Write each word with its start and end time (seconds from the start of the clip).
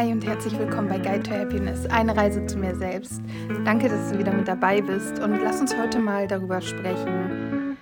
Hi 0.00 0.12
und 0.12 0.24
herzlich 0.24 0.58
willkommen 0.58 0.88
bei 0.88 0.98
Guide 0.98 1.22
to 1.22 1.30
Happiness, 1.32 1.84
eine 1.84 2.16
Reise 2.16 2.46
zu 2.46 2.56
mir 2.56 2.74
selbst. 2.74 3.20
Danke, 3.66 3.90
dass 3.90 4.10
du 4.10 4.18
wieder 4.18 4.32
mit 4.32 4.48
dabei 4.48 4.80
bist 4.80 5.18
und 5.18 5.38
lass 5.42 5.60
uns 5.60 5.76
heute 5.76 5.98
mal 5.98 6.26
darüber 6.26 6.62
sprechen, 6.62 7.76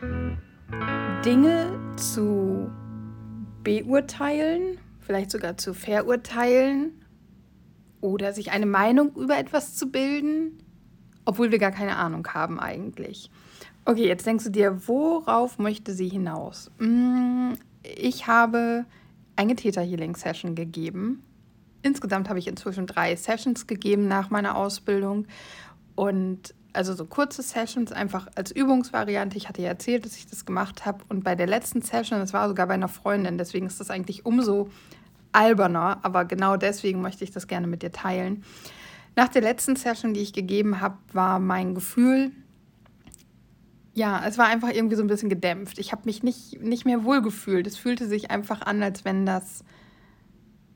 Dinge 1.24 1.78
zu 1.94 2.68
beurteilen, 3.62 4.80
vielleicht 4.98 5.30
sogar 5.30 5.58
zu 5.58 5.74
verurteilen 5.74 7.04
oder 8.00 8.32
sich 8.32 8.50
eine 8.50 8.66
Meinung 8.66 9.14
über 9.14 9.38
etwas 9.38 9.76
zu 9.76 9.88
bilden, 9.88 10.58
obwohl 11.24 11.52
wir 11.52 11.60
gar 11.60 11.70
keine 11.70 11.94
Ahnung 11.98 12.26
haben 12.34 12.58
eigentlich. 12.58 13.30
Okay, 13.84 14.08
jetzt 14.08 14.26
denkst 14.26 14.42
du 14.42 14.50
dir, 14.50 14.88
worauf 14.88 15.60
möchte 15.60 15.92
sie 15.92 16.08
hinaus? 16.08 16.72
Mm, 16.80 17.52
ich 17.84 18.26
habe 18.26 18.86
eine 19.36 19.54
Theta 19.54 19.82
Healing 19.82 20.16
Session 20.16 20.56
gegeben. 20.56 21.22
Insgesamt 21.82 22.28
habe 22.28 22.38
ich 22.38 22.48
inzwischen 22.48 22.86
drei 22.86 23.14
Sessions 23.16 23.66
gegeben 23.66 24.08
nach 24.08 24.30
meiner 24.30 24.56
Ausbildung 24.56 25.26
und 25.94 26.54
also 26.72 26.94
so 26.94 27.06
kurze 27.06 27.42
Sessions 27.42 27.92
einfach 27.92 28.28
als 28.34 28.50
Übungsvariante. 28.50 29.36
Ich 29.36 29.48
hatte 29.48 29.62
ja 29.62 29.68
erzählt, 29.68 30.04
dass 30.04 30.16
ich 30.16 30.26
das 30.26 30.44
gemacht 30.44 30.86
habe 30.86 31.04
und 31.08 31.24
bei 31.24 31.34
der 31.34 31.46
letzten 31.46 31.82
Session, 31.82 32.18
das 32.18 32.32
war 32.32 32.48
sogar 32.48 32.66
bei 32.66 32.74
einer 32.74 32.88
Freundin, 32.88 33.38
deswegen 33.38 33.66
ist 33.66 33.80
das 33.80 33.90
eigentlich 33.90 34.26
umso 34.26 34.68
alberner, 35.32 35.98
aber 36.02 36.24
genau 36.24 36.56
deswegen 36.56 37.00
möchte 37.00 37.24
ich 37.24 37.30
das 37.30 37.46
gerne 37.46 37.66
mit 37.66 37.82
dir 37.82 37.92
teilen. 37.92 38.44
Nach 39.16 39.28
der 39.28 39.42
letzten 39.42 39.76
Session, 39.76 40.14
die 40.14 40.20
ich 40.20 40.32
gegeben 40.32 40.80
habe, 40.80 40.98
war 41.12 41.38
mein 41.38 41.74
Gefühl, 41.74 42.30
ja, 43.94 44.22
es 44.24 44.38
war 44.38 44.46
einfach 44.46 44.70
irgendwie 44.70 44.94
so 44.94 45.02
ein 45.02 45.08
bisschen 45.08 45.28
gedämpft. 45.28 45.78
Ich 45.78 45.90
habe 45.90 46.02
mich 46.04 46.22
nicht, 46.22 46.62
nicht 46.62 46.84
mehr 46.84 47.02
wohl 47.02 47.20
gefühlt. 47.20 47.66
Es 47.66 47.76
fühlte 47.76 48.06
sich 48.06 48.30
einfach 48.30 48.62
an, 48.62 48.80
als 48.80 49.04
wenn 49.04 49.26
das 49.26 49.64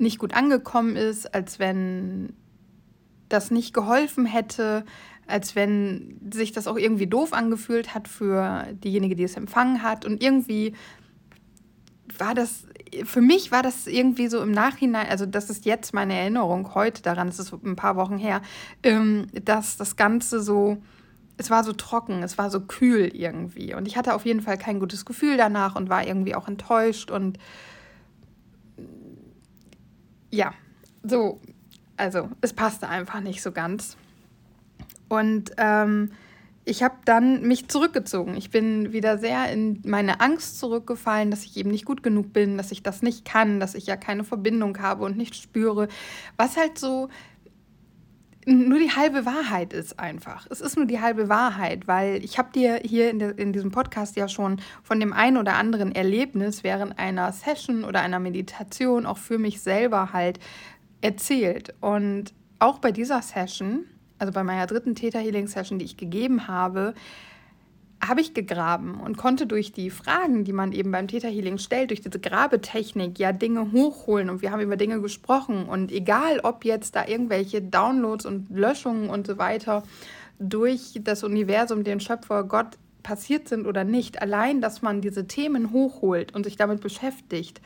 nicht 0.02 0.19
gut 0.19 0.34
angekommen 0.34 0.97
ist, 0.97 1.34
als 1.34 1.59
wenn 1.59 2.35
das 3.29 3.51
nicht 3.51 3.73
geholfen 3.73 4.27
hätte, 4.27 4.85
als 5.27 5.57
wenn 5.57 6.21
sich 6.32 6.52
das 6.52 6.66
auch 6.66 6.77
irgendwie 6.77 7.07
doof 7.07 7.32
angefühlt 7.32 7.95
hat 7.95 8.09
für 8.09 8.66
diejenige, 8.73 9.16
die 9.16 9.24
es 9.24 9.37
empfangen 9.37 9.82
hat. 9.82 10.04
Und 10.04 10.23
irgendwie 10.23 10.74
war 12.18 12.35
das, 12.35 12.66
für 13.04 13.23
mich 13.23 13.51
war 13.51 13.62
das 13.62 13.87
irgendwie 13.87 14.29
so 14.29 14.43
im 14.43 14.51
Nachhinein, 14.51 15.09
also 15.09 15.24
das 15.24 15.49
ist 15.49 15.65
jetzt 15.65 15.95
meine 15.95 16.15
Erinnerung 16.15 16.74
heute 16.74 17.01
daran, 17.01 17.29
es 17.29 17.38
ist 17.38 17.52
ein 17.52 17.77
paar 17.77 17.96
Wochen 17.96 18.18
her, 18.18 18.43
ähm, 18.82 19.29
dass 19.32 19.79
das 19.79 19.96
Ganze 19.96 20.43
so 20.43 20.82
es 21.38 21.51
war 21.51 21.65
so 21.65 21.73
trocken, 21.73 22.23
es 22.23 22.38
war 22.38 22.51
so 22.51 22.60
kühl 22.60 23.10
irgendwie. 23.15 23.74
Und 23.74 23.88
ich 23.88 23.96
hatte 23.96 24.15
auf 24.15 24.24
jeden 24.24 24.43
Fall 24.43 24.59
kein 24.59 24.80
gutes 24.80 25.05
Gefühl 25.05 25.37
danach 25.37 25.74
und 25.74 25.88
war 25.88 26.07
irgendwie 26.07 26.34
auch 26.34 26.46
enttäuscht. 26.46 27.10
Und 27.10 27.38
ja, 30.33 30.52
so, 31.05 31.41
also 31.97 32.29
es 32.41 32.52
passte 32.52 32.88
einfach 32.88 33.21
nicht 33.21 33.43
so 33.43 33.52
ganz. 33.52 33.97
Und 35.09 35.52
ähm, 35.59 36.11
ich 36.65 36.83
habe 36.83 36.95
dann 37.05 37.43
mich 37.43 37.69
zurückgezogen. 37.69 38.37
Ich 38.37 38.51
bin 38.51 38.93
wieder 38.93 39.19
sehr 39.19 39.51
in 39.52 39.83
meine 39.85 40.21
Angst 40.21 40.59
zurückgefallen, 40.59 41.30
dass 41.30 41.45
ich 41.45 41.57
eben 41.57 41.71
nicht 41.71 41.85
gut 41.85 42.02
genug 42.02 42.33
bin, 42.33 42.57
dass 42.57 42.71
ich 42.71 42.83
das 42.83 43.02
nicht 43.02 43.24
kann, 43.24 43.61
dass 43.61 43.74
ich 43.74 43.87
ja 43.87 43.97
keine 43.97 44.24
Verbindung 44.24 44.79
habe 44.79 45.05
und 45.05 45.16
nicht 45.16 45.35
spüre. 45.35 45.89
Was 46.37 46.57
halt 46.57 46.79
so 46.79 47.09
nur 48.46 48.79
die 48.79 48.90
halbe 48.90 49.24
Wahrheit 49.24 49.73
ist 49.73 49.98
einfach. 50.01 50.46
Es 50.51 50.60
ist 50.60 50.76
nur 50.76 50.87
die 50.87 51.01
halbe 51.01 51.29
Wahrheit, 51.29 51.87
weil 51.87 52.24
ich 52.24 52.38
habe 52.38 52.51
dir 52.52 52.80
hier 52.84 53.10
in, 53.10 53.18
de, 53.18 53.40
in 53.40 53.52
diesem 53.52 53.71
Podcast 53.71 54.16
ja 54.16 54.29
schon 54.29 54.60
von 54.82 54.99
dem 54.99 55.12
einen 55.12 55.37
oder 55.37 55.54
anderen 55.54 55.95
Erlebnis 55.95 56.65
während 56.65 56.99
einer 56.99 57.32
Session 57.32 57.84
oder 57.84 58.01
einer 58.01 58.18
Meditation 58.18 59.07
auch 59.07 59.18
für 59.18 59.38
mich 59.38 59.60
selber 59.60 60.12
halt 60.12 60.40
erzählt. 61.01 61.74
Und 61.80 62.34
auch 62.59 62.79
bei 62.79 62.90
dieser 62.90 63.23
Session, 63.23 63.84
also 64.19 64.32
bei 64.32 64.43
meiner 64.43 64.66
dritten 64.66 64.94
Theta 64.94 65.19
Healing 65.19 65.47
Session, 65.47 65.78
die 65.78 65.84
ich 65.84 65.97
gegeben 65.97 66.49
habe, 66.49 66.94
habe 68.05 68.21
ich 68.21 68.35
gegraben 68.35 69.01
und 69.01 69.17
konnte 69.17 69.47
durch 69.47 69.73
die 69.73 69.91
Fragen, 69.91 70.45
die 70.45 70.53
man 70.53 70.73
eben 70.73 70.91
beim 70.91 71.07
Theta 71.07 71.29
Healing 71.29 71.59
stellt, 71.59 71.91
durch 71.91 72.01
diese 72.01 72.19
Grabetechnik 72.19 73.19
ja 73.19 73.33
Dinge 73.33 73.71
hochholen 73.71 74.29
und 74.29 74.43
wir 74.43 74.51
haben 74.51 74.61
über 74.61 74.77
Dinge 74.77 75.01
gesprochen 75.01 75.67
und 75.67 75.93
egal 75.93 76.41
ob 76.43 76.65
jetzt 76.65 76.97
da 76.97 77.07
irgendwelche 77.07 77.62
Downloads 77.62 78.27
und 78.27 78.51
Löschungen 78.51 79.09
und 79.09 79.27
so 79.27 79.39
weiter 79.39 79.85
durch 80.41 80.99
das 81.01 81.23
Universum, 81.23 81.85
den 81.85 82.01
Schöpfer 82.01 82.43
Gott 82.43 82.77
passiert 83.05 83.49
sind 83.49 83.67
oder 83.67 83.85
nicht, 83.85 84.21
allein, 84.21 84.61
dass 84.61 84.83
man 84.83 85.01
diese 85.01 85.29
Themen 85.29 85.73
hochholt 85.73 86.35
und 86.35 86.45
sich 86.45 86.57
damit 86.57 86.81
beschäftigt, 86.81 87.61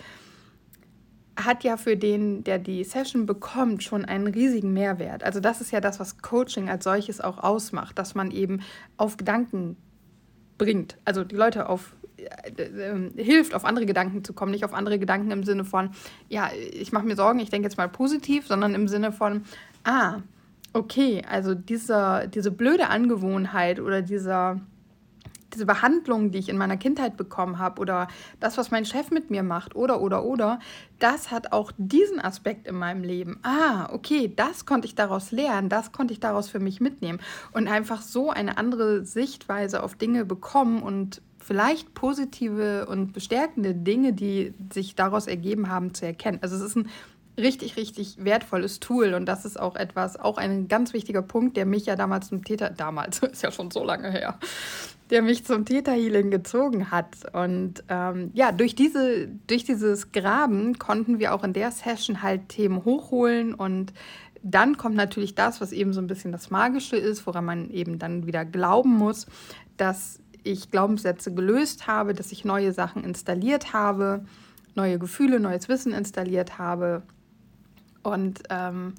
hat 1.38 1.64
ja 1.64 1.76
für 1.76 1.96
den, 1.96 2.44
der 2.44 2.58
die 2.58 2.84
Session 2.84 3.26
bekommt, 3.26 3.82
schon 3.82 4.04
einen 4.04 4.26
riesigen 4.26 4.72
Mehrwert. 4.72 5.22
Also 5.22 5.40
das 5.40 5.60
ist 5.60 5.70
ja 5.70 5.80
das, 5.80 6.00
was 6.00 6.18
Coaching 6.18 6.68
als 6.68 6.84
solches 6.84 7.20
auch 7.20 7.38
ausmacht, 7.38 7.98
dass 7.98 8.14
man 8.14 8.30
eben 8.30 8.60
auf 8.96 9.16
Gedanken 9.18 9.76
bringt. 10.58 10.96
Also 11.04 11.24
die 11.24 11.36
Leute 11.36 11.68
auf 11.68 11.94
äh, 12.16 12.62
äh, 12.62 13.22
hilft, 13.22 13.54
auf 13.54 13.64
andere 13.64 13.86
Gedanken 13.86 14.24
zu 14.24 14.32
kommen, 14.32 14.52
nicht 14.52 14.64
auf 14.64 14.74
andere 14.74 14.98
Gedanken 14.98 15.30
im 15.30 15.44
Sinne 15.44 15.64
von, 15.64 15.90
ja, 16.28 16.50
ich 16.72 16.92
mache 16.92 17.06
mir 17.06 17.16
Sorgen, 17.16 17.40
ich 17.40 17.50
denke 17.50 17.66
jetzt 17.66 17.76
mal 17.76 17.88
positiv, 17.88 18.46
sondern 18.46 18.74
im 18.74 18.88
Sinne 18.88 19.12
von, 19.12 19.42
ah, 19.84 20.22
okay, 20.72 21.22
also 21.28 21.54
dieser, 21.54 22.26
diese 22.26 22.50
blöde 22.50 22.88
Angewohnheit 22.88 23.80
oder 23.80 24.02
dieser 24.02 24.60
diese 25.56 25.66
Behandlung, 25.66 26.30
die 26.30 26.38
ich 26.38 26.48
in 26.50 26.58
meiner 26.58 26.76
Kindheit 26.76 27.16
bekommen 27.16 27.58
habe 27.58 27.80
oder 27.80 28.08
das, 28.40 28.58
was 28.58 28.70
mein 28.70 28.84
Chef 28.84 29.10
mit 29.10 29.30
mir 29.30 29.42
macht 29.42 29.74
oder, 29.74 30.00
oder, 30.02 30.24
oder, 30.24 30.60
das 30.98 31.30
hat 31.30 31.52
auch 31.52 31.72
diesen 31.78 32.20
Aspekt 32.20 32.66
in 32.66 32.76
meinem 32.76 33.02
Leben. 33.02 33.40
Ah, 33.42 33.88
okay, 33.92 34.30
das 34.34 34.66
konnte 34.66 34.86
ich 34.86 34.94
daraus 34.94 35.32
lernen, 35.32 35.68
das 35.70 35.92
konnte 35.92 36.12
ich 36.12 36.20
daraus 36.20 36.48
für 36.48 36.60
mich 36.60 36.80
mitnehmen 36.80 37.20
und 37.52 37.68
einfach 37.68 38.02
so 38.02 38.30
eine 38.30 38.58
andere 38.58 39.04
Sichtweise 39.04 39.82
auf 39.82 39.94
Dinge 39.94 40.26
bekommen 40.26 40.82
und 40.82 41.22
vielleicht 41.38 41.94
positive 41.94 42.86
und 42.86 43.12
bestärkende 43.12 43.74
Dinge, 43.74 44.12
die 44.12 44.52
sich 44.72 44.94
daraus 44.94 45.26
ergeben 45.26 45.70
haben, 45.70 45.94
zu 45.94 46.04
erkennen. 46.04 46.38
Also 46.42 46.56
es 46.56 46.62
ist 46.62 46.76
ein 46.76 46.88
richtig, 47.38 47.76
richtig 47.76 48.24
wertvolles 48.24 48.80
Tool. 48.80 49.14
Und 49.14 49.26
das 49.26 49.44
ist 49.44 49.58
auch 49.58 49.76
etwas, 49.76 50.18
auch 50.18 50.38
ein 50.38 50.68
ganz 50.68 50.92
wichtiger 50.92 51.22
Punkt, 51.22 51.56
der 51.56 51.66
mich 51.66 51.86
ja 51.86 51.96
damals 51.96 52.28
zum 52.28 52.44
Täter, 52.44 52.70
damals, 52.70 53.18
ist 53.22 53.42
ja 53.42 53.50
schon 53.50 53.70
so 53.70 53.84
lange 53.84 54.10
her, 54.10 54.38
der 55.10 55.22
mich 55.22 55.44
zum 55.44 55.64
Täterhealing 55.64 56.30
gezogen 56.30 56.90
hat. 56.90 57.32
Und 57.32 57.84
ähm, 57.88 58.30
ja, 58.34 58.52
durch, 58.52 58.74
diese, 58.74 59.28
durch 59.46 59.64
dieses 59.64 60.12
Graben 60.12 60.78
konnten 60.78 61.18
wir 61.18 61.34
auch 61.34 61.44
in 61.44 61.52
der 61.52 61.70
Session 61.70 62.22
halt 62.22 62.48
Themen 62.48 62.84
hochholen 62.84 63.54
und 63.54 63.92
dann 64.48 64.76
kommt 64.76 64.94
natürlich 64.94 65.34
das, 65.34 65.60
was 65.60 65.72
eben 65.72 65.92
so 65.92 66.00
ein 66.00 66.06
bisschen 66.06 66.30
das 66.30 66.50
Magische 66.50 66.96
ist, 66.96 67.26
woran 67.26 67.44
man 67.44 67.70
eben 67.70 67.98
dann 67.98 68.26
wieder 68.26 68.44
glauben 68.44 68.94
muss, 68.96 69.26
dass 69.76 70.20
ich 70.44 70.70
Glaubenssätze 70.70 71.34
gelöst 71.34 71.88
habe, 71.88 72.14
dass 72.14 72.30
ich 72.30 72.44
neue 72.44 72.72
Sachen 72.72 73.02
installiert 73.02 73.72
habe, 73.72 74.24
neue 74.76 75.00
Gefühle, 75.00 75.40
neues 75.40 75.68
Wissen 75.68 75.92
installiert 75.92 76.58
habe, 76.58 77.02
und 78.06 78.42
ähm, 78.50 78.94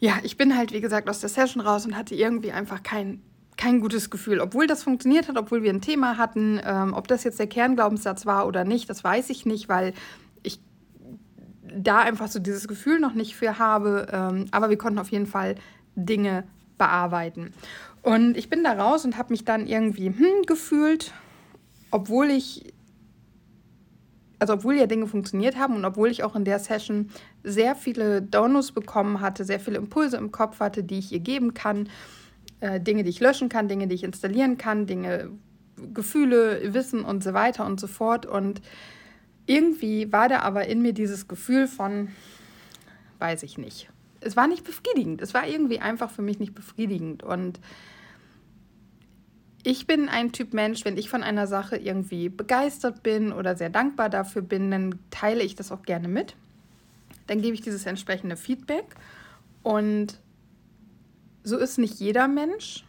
ja, 0.00 0.14
ich 0.24 0.36
bin 0.36 0.56
halt, 0.56 0.72
wie 0.72 0.80
gesagt, 0.80 1.08
aus 1.08 1.20
der 1.20 1.28
Session 1.28 1.62
raus 1.62 1.86
und 1.86 1.96
hatte 1.96 2.16
irgendwie 2.16 2.50
einfach 2.50 2.82
kein, 2.82 3.22
kein 3.56 3.80
gutes 3.80 4.10
Gefühl. 4.10 4.40
Obwohl 4.40 4.66
das 4.66 4.82
funktioniert 4.82 5.28
hat, 5.28 5.38
obwohl 5.38 5.62
wir 5.62 5.72
ein 5.72 5.80
Thema 5.80 6.18
hatten, 6.18 6.60
ähm, 6.64 6.92
ob 6.92 7.06
das 7.06 7.22
jetzt 7.22 7.38
der 7.38 7.46
Kernglaubenssatz 7.46 8.26
war 8.26 8.48
oder 8.48 8.64
nicht, 8.64 8.90
das 8.90 9.04
weiß 9.04 9.30
ich 9.30 9.46
nicht, 9.46 9.68
weil 9.68 9.94
ich 10.42 10.60
da 11.72 12.00
einfach 12.00 12.26
so 12.26 12.40
dieses 12.40 12.66
Gefühl 12.66 12.98
noch 12.98 13.14
nicht 13.14 13.36
für 13.36 13.60
habe. 13.60 14.08
Ähm, 14.10 14.46
aber 14.50 14.70
wir 14.70 14.76
konnten 14.76 14.98
auf 14.98 15.12
jeden 15.12 15.26
Fall 15.26 15.54
Dinge 15.94 16.42
bearbeiten. 16.78 17.52
Und 18.02 18.36
ich 18.36 18.50
bin 18.50 18.64
da 18.64 18.72
raus 18.72 19.04
und 19.04 19.16
habe 19.16 19.32
mich 19.32 19.44
dann 19.44 19.68
irgendwie 19.68 20.08
hm, 20.08 20.42
gefühlt, 20.46 21.12
obwohl 21.92 22.28
ich 22.28 22.71
also 24.42 24.54
obwohl 24.54 24.74
ja 24.74 24.88
Dinge 24.88 25.06
funktioniert 25.06 25.56
haben 25.56 25.76
und 25.76 25.84
obwohl 25.84 26.10
ich 26.10 26.24
auch 26.24 26.34
in 26.34 26.44
der 26.44 26.58
Session 26.58 27.10
sehr 27.44 27.76
viele 27.76 28.20
Donuts 28.20 28.72
bekommen 28.72 29.20
hatte, 29.20 29.44
sehr 29.44 29.60
viele 29.60 29.78
Impulse 29.78 30.16
im 30.16 30.32
Kopf 30.32 30.58
hatte, 30.58 30.82
die 30.82 30.98
ich 30.98 31.12
ihr 31.12 31.20
geben 31.20 31.54
kann, 31.54 31.88
äh, 32.58 32.80
Dinge, 32.80 33.04
die 33.04 33.10
ich 33.10 33.20
löschen 33.20 33.48
kann, 33.48 33.68
Dinge, 33.68 33.86
die 33.86 33.94
ich 33.94 34.02
installieren 34.02 34.58
kann, 34.58 34.86
Dinge, 34.86 35.30
Gefühle, 35.94 36.74
Wissen 36.74 37.04
und 37.04 37.22
so 37.22 37.34
weiter 37.34 37.64
und 37.64 37.78
so 37.78 37.86
fort. 37.86 38.26
Und 38.26 38.62
irgendwie 39.46 40.12
war 40.12 40.28
da 40.28 40.40
aber 40.40 40.66
in 40.66 40.82
mir 40.82 40.92
dieses 40.92 41.28
Gefühl 41.28 41.68
von, 41.68 42.08
weiß 43.20 43.44
ich 43.44 43.58
nicht. 43.58 43.90
Es 44.18 44.36
war 44.36 44.48
nicht 44.48 44.64
befriedigend. 44.64 45.22
Es 45.22 45.34
war 45.34 45.46
irgendwie 45.46 45.78
einfach 45.78 46.10
für 46.10 46.22
mich 46.22 46.40
nicht 46.40 46.56
befriedigend. 46.56 47.22
Und 47.22 47.60
ich 49.64 49.86
bin 49.86 50.08
ein 50.08 50.32
Typ 50.32 50.54
Mensch, 50.54 50.84
wenn 50.84 50.96
ich 50.96 51.08
von 51.08 51.22
einer 51.22 51.46
Sache 51.46 51.76
irgendwie 51.76 52.28
begeistert 52.28 53.02
bin 53.02 53.32
oder 53.32 53.56
sehr 53.56 53.70
dankbar 53.70 54.10
dafür 54.10 54.42
bin, 54.42 54.70
dann 54.70 54.98
teile 55.10 55.42
ich 55.42 55.54
das 55.54 55.70
auch 55.70 55.82
gerne 55.82 56.08
mit. 56.08 56.34
Dann 57.28 57.40
gebe 57.40 57.54
ich 57.54 57.60
dieses 57.60 57.86
entsprechende 57.86 58.36
Feedback. 58.36 58.96
Und 59.62 60.18
so 61.44 61.56
ist 61.56 61.78
nicht 61.78 62.00
jeder 62.00 62.26
Mensch. 62.26 62.84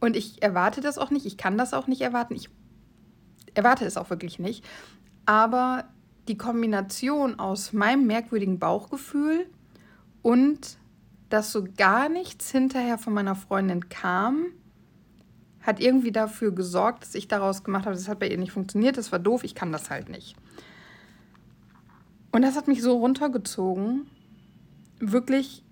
Und 0.00 0.16
ich 0.16 0.42
erwarte 0.42 0.80
das 0.80 0.96
auch 0.96 1.10
nicht. 1.10 1.26
Ich 1.26 1.36
kann 1.36 1.58
das 1.58 1.74
auch 1.74 1.86
nicht 1.86 2.00
erwarten. 2.00 2.34
Ich 2.34 2.48
erwarte 3.52 3.84
es 3.84 3.98
auch 3.98 4.08
wirklich 4.08 4.38
nicht. 4.38 4.64
Aber 5.26 5.84
die 6.28 6.38
Kombination 6.38 7.38
aus 7.38 7.74
meinem 7.74 8.06
merkwürdigen 8.06 8.58
Bauchgefühl 8.58 9.46
und 10.22 10.78
dass 11.28 11.52
so 11.52 11.66
gar 11.76 12.08
nichts 12.08 12.50
hinterher 12.50 12.96
von 12.96 13.12
meiner 13.12 13.34
Freundin 13.34 13.90
kam, 13.90 14.46
hat 15.64 15.80
irgendwie 15.80 16.12
dafür 16.12 16.52
gesorgt, 16.52 17.02
dass 17.02 17.14
ich 17.14 17.26
daraus 17.26 17.64
gemacht 17.64 17.86
habe, 17.86 17.96
das 17.96 18.08
hat 18.08 18.20
bei 18.20 18.28
ihr 18.28 18.38
nicht 18.38 18.52
funktioniert, 18.52 18.96
das 18.96 19.10
war 19.12 19.18
doof, 19.18 19.44
ich 19.44 19.54
kann 19.54 19.72
das 19.72 19.90
halt 19.90 20.08
nicht. 20.08 20.36
Und 22.30 22.42
das 22.42 22.56
hat 22.56 22.68
mich 22.68 22.82
so 22.82 22.98
runtergezogen, 22.98 24.06
wirklich 24.98 25.64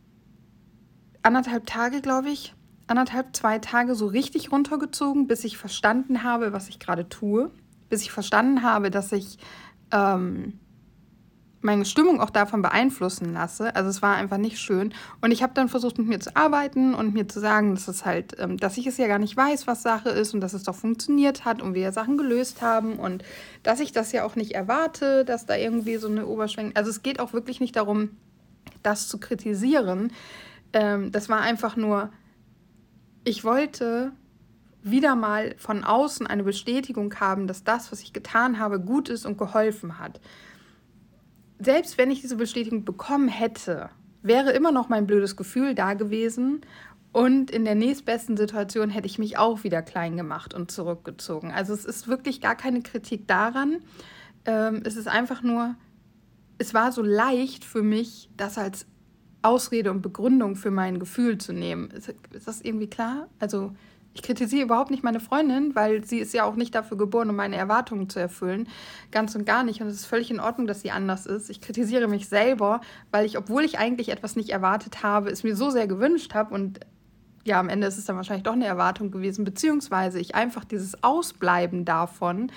anderthalb 1.23 1.67
Tage, 1.67 2.01
glaube 2.01 2.31
ich, 2.31 2.55
anderthalb, 2.87 3.37
zwei 3.37 3.59
Tage 3.59 3.95
so 3.95 4.07
richtig 4.07 4.51
runtergezogen, 4.51 5.27
bis 5.27 5.45
ich 5.45 5.59
verstanden 5.59 6.23
habe, 6.23 6.53
was 6.53 6.69
ich 6.69 6.79
gerade 6.79 7.09
tue, 7.09 7.51
bis 7.89 8.03
ich 8.03 8.13
verstanden 8.13 8.63
habe, 8.63 8.91
dass 8.91 9.13
ich 9.13 9.39
ähm, 9.93 10.59
meine 11.63 11.85
Stimmung 11.85 12.21
auch 12.21 12.31
davon 12.31 12.63
beeinflussen 12.63 13.33
lasse. 13.33 13.75
Also 13.75 13.89
es 13.89 14.03
war 14.03 14.17
einfach 14.17 14.37
nicht 14.37 14.59
schön. 14.59 14.93
Und 15.21 15.31
ich 15.31 15.43
habe 15.43 15.55
dann 15.55 15.69
versucht, 15.69 15.99
mit 15.99 16.09
mir 16.09 16.21
zu 16.21 16.35
arbeiten 16.37 16.95
und 16.95 17.15
mir 17.15 17.29
zu 17.29 17.41
sagen, 17.41 17.75
dass 17.75 17.89
es 17.89 18.05
halt, 18.05 18.37
ähm, 18.39 18.57
dass 18.57 18.77
ich 18.77 18.87
es 18.87 18.97
ja 18.97 19.07
gar 19.07 19.19
nicht 19.19 19.37
weiß, 19.37 19.67
was 19.67 19.83
Sache 19.83 20.11
ist 20.11 20.35
und 20.35 20.41
dass 20.41 20.53
es 20.53 20.65
doch 20.65 20.75
funktioniert 20.75 21.45
hat 21.45 21.63
und 21.63 21.75
wir 21.75 21.83
ja 21.83 21.93
Sachen 21.93 22.17
gelöst 22.17 22.63
haben 22.63 22.97
und 22.97 23.23
dass 23.63 23.81
ich 23.81 23.93
das 23.93 24.13
ja 24.13 24.25
auch 24.25 24.37
nicht 24.37 24.53
erwarte, 24.53 25.25
dass 25.25 25.47
da 25.47 25.57
irgendwie 25.57 25.97
so 25.97 26.09
eine 26.09 26.27
Oberschwängung. 26.27 26.73
Also 26.75 26.91
es 26.91 27.03
geht 27.03 27.21
auch 27.21 27.33
wirklich 27.33 27.61
nicht 27.61 27.77
darum, 27.77 28.11
das 28.83 29.09
zu 29.09 29.19
kritisieren. 29.19 30.13
Ähm, 30.73 31.13
das 31.13 31.29
war 31.29 31.41
einfach 31.41 31.77
nur, 31.77 32.11
ich 33.25 33.45
wollte 33.45 34.13
wieder 34.83 35.15
mal 35.15 35.55
von 35.59 35.85
außen 35.85 36.27
eine 36.27 36.43
Bestätigung 36.43 37.15
haben, 37.21 37.47
dass 37.47 37.63
das, 37.63 37.93
was 37.93 38.01
ich 38.01 38.13
getan 38.13 38.59
habe, 38.59 38.81
gut 38.81 39.09
ist 39.09 39.25
und 39.25 39.39
geholfen 39.39 40.01
hat 40.01 40.21
selbst 41.65 41.99
wenn 41.99 42.11
ich 42.11 42.21
diese 42.21 42.37
Bestätigung 42.37 42.85
bekommen 42.85 43.29
hätte, 43.29 43.91
wäre 44.23 44.53
immer 44.53 44.73
noch 44.73 44.89
mein 44.89 45.07
blödes 45.07 45.37
Gefühl 45.37 45.75
da 45.75 45.95
gewesen. 45.95 46.63
Und 47.13 47.51
in 47.51 47.65
der 47.65 47.75
nächstbesten 47.75 48.37
Situation 48.37 48.89
hätte 48.89 49.07
ich 49.07 49.19
mich 49.19 49.37
auch 49.37 49.65
wieder 49.65 49.83
klein 49.83 50.17
gemacht 50.17 50.55
und 50.55 50.71
zurückgezogen. 50.71 51.53
Also 51.53 51.75
es 51.75 51.85
ist 51.85 52.09
wirklich 52.09 52.41
gar 52.41 52.57
keine 52.57 52.81
Kritik 52.81 53.29
daran. 53.29 53.81
Ähm, 54.47 54.83
es 54.85 54.97
ist 54.97 55.09
einfach 55.09 55.43
nur, 55.43 55.75
es 56.59 56.73
war 56.73 56.91
so 56.91 57.03
leicht 57.03 57.65
für 57.65 57.83
mich, 57.83 58.31
das 58.37 58.57
als 58.57 58.87
Ausrede 59.43 59.91
und 59.91 60.01
Begründung 60.01 60.57
für 60.57 60.71
mein 60.71 60.99
Gefühl 60.99 61.37
zu 61.37 61.53
nehmen. 61.53 61.91
Ist, 61.91 62.15
ist 62.31 62.49
das 62.49 62.63
irgendwie 62.63 62.89
klar? 62.89 63.29
Also 63.41 63.73
ich 64.15 64.23
kritisiere 64.23 64.65
überhaupt 64.65 64.91
nicht 64.91 65.03
meine 65.03 65.21
Freundin, 65.21 65.75
weil 65.75 66.05
sie 66.05 66.19
ist 66.19 66.35
ja 66.35 66.45
auch 66.45 66.55
nicht 66.55 66.75
dafür 66.75 66.99
geboren, 66.99 67.31
um 67.31 67.37
meine 67.37 67.57
Erwartungen 67.57 68.11
zu 68.11 68.19
erfüllen. 68.19 68.69
Ganz 69.11 69.35
und 69.35 69.47
gar 69.47 69.65
nicht. 69.65 69.81
Und 69.81 69.87
es 69.89 69.95
ist 69.95 70.07
völlig 70.07 70.31
in 70.31 70.41
Ordnung, 70.41 70.67
dass 70.67 70.83
sie 70.83 70.91
anders 70.91 71.27
ist. 71.27 71.49
Ich 71.49 71.61
kritisiere 71.61 72.09
mich 72.09 72.29
selber, 72.29 72.83
weil 73.11 73.25
ich, 73.25 73.39
obwohl 73.39 73.65
ich 73.65 73.79
eigentlich 73.79 74.11
etwas 74.11 74.37
nicht 74.37 74.51
erwartet 74.51 75.03
habe, 75.03 75.31
es 75.31 75.45
mir 75.45 75.57
so 75.57 75.71
sehr 75.71 75.87
gewünscht 75.87 76.35
habe 76.35 76.55
und 76.55 76.81
ja, 77.45 77.59
am 77.59 77.69
Ende 77.69 77.87
ist 77.87 77.99
es 77.99 78.05
dann 78.05 78.17
wahrscheinlich 78.17 78.45
doch 78.45 78.53
eine 78.53 78.67
Erwartung 78.67 79.11
gewesen, 79.11 79.45
beziehungsweise 79.45 80.21
ich 80.21 80.35
einfach 80.35 80.65
dieses 80.65 81.03
Ausbleiben 81.03 81.85
davon 81.85 82.53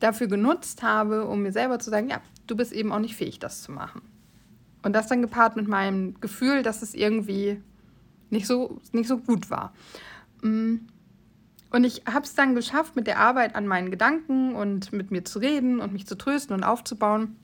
dafür 0.00 0.26
genutzt 0.26 0.82
habe, 0.82 1.26
um 1.26 1.42
mir 1.42 1.52
selber 1.52 1.78
zu 1.78 1.90
sagen, 1.90 2.08
ja, 2.08 2.20
du 2.46 2.56
bist 2.56 2.72
eben 2.72 2.90
auch 2.90 2.98
nicht 2.98 3.14
fähig, 3.14 3.38
das 3.38 3.62
zu 3.62 3.70
machen. 3.70 4.02
Und 4.82 4.94
das 4.94 5.06
dann 5.06 5.22
gepaart 5.22 5.56
mit 5.56 5.68
meinem 5.68 6.18
Gefühl, 6.20 6.62
dass 6.62 6.82
es 6.82 6.94
irgendwie 6.94 7.62
nicht 8.30 8.46
so, 8.46 8.80
nicht 8.92 9.08
so 9.08 9.18
gut 9.18 9.50
war. 9.50 9.72
Mm. 10.42 10.76
Und 11.72 11.84
ich 11.84 12.02
habe 12.12 12.24
es 12.24 12.34
dann 12.34 12.56
geschafft, 12.56 12.96
mit 12.96 13.06
der 13.06 13.18
Arbeit 13.18 13.54
an 13.54 13.66
meinen 13.66 13.90
Gedanken 13.90 14.56
und 14.56 14.92
mit 14.92 15.12
mir 15.12 15.24
zu 15.24 15.38
reden 15.38 15.80
und 15.80 15.92
mich 15.92 16.06
zu 16.06 16.18
trösten 16.18 16.54
und 16.54 16.64
aufzubauen, 16.64 17.36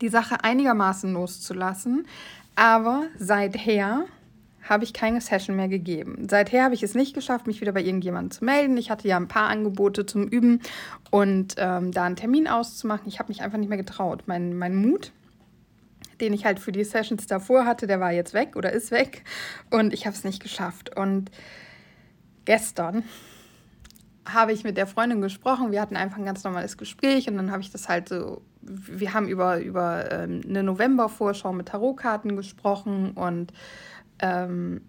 die 0.00 0.08
Sache 0.08 0.42
einigermaßen 0.42 1.12
loszulassen. 1.12 2.06
Aber 2.56 3.04
seither 3.18 4.04
habe 4.68 4.84
ich 4.84 4.92
keine 4.92 5.20
Session 5.20 5.56
mehr 5.56 5.68
gegeben. 5.68 6.28
Seither 6.28 6.64
habe 6.64 6.74
ich 6.74 6.82
es 6.82 6.94
nicht 6.94 7.14
geschafft, 7.14 7.46
mich 7.46 7.60
wieder 7.60 7.72
bei 7.72 7.82
irgendjemandem 7.82 8.30
zu 8.30 8.44
melden. 8.44 8.76
Ich 8.76 8.90
hatte 8.90 9.08
ja 9.08 9.16
ein 9.16 9.28
paar 9.28 9.48
Angebote 9.48 10.06
zum 10.06 10.28
Üben 10.28 10.60
und 11.10 11.54
ähm, 11.58 11.92
da 11.92 12.04
einen 12.04 12.16
Termin 12.16 12.46
auszumachen. 12.48 13.08
Ich 13.08 13.18
habe 13.18 13.28
mich 13.28 13.42
einfach 13.42 13.58
nicht 13.58 13.68
mehr 13.68 13.78
getraut. 13.78 14.24
Mein, 14.26 14.56
mein 14.56 14.76
Mut, 14.76 15.12
den 16.20 16.32
ich 16.32 16.44
halt 16.44 16.60
für 16.60 16.72
die 16.72 16.84
Sessions 16.84 17.26
davor 17.26 17.64
hatte, 17.64 17.86
der 17.86 17.98
war 17.98 18.12
jetzt 18.12 18.34
weg 18.34 18.54
oder 18.54 18.72
ist 18.72 18.92
weg 18.92 19.24
und 19.70 19.92
ich 19.92 20.06
habe 20.06 20.14
es 20.14 20.24
nicht 20.24 20.42
geschafft. 20.42 20.96
Und 20.96 21.30
gestern 22.44 23.04
habe 24.24 24.52
ich 24.52 24.64
mit 24.64 24.76
der 24.76 24.86
Freundin 24.86 25.20
gesprochen. 25.20 25.72
Wir 25.72 25.80
hatten 25.80 25.96
einfach 25.96 26.18
ein 26.18 26.24
ganz 26.24 26.44
normales 26.44 26.76
Gespräch 26.76 27.28
und 27.28 27.36
dann 27.36 27.50
habe 27.50 27.62
ich 27.62 27.70
das 27.70 27.88
halt 27.88 28.08
so, 28.08 28.42
wir 28.60 29.14
haben 29.14 29.28
über, 29.28 29.58
über 29.60 30.10
ähm, 30.12 30.42
eine 30.48 30.62
November-Vorschau 30.62 31.52
mit 31.52 31.68
Tarotkarten 31.68 32.36
gesprochen 32.36 33.12
und 33.12 33.52
ähm, 34.20 34.82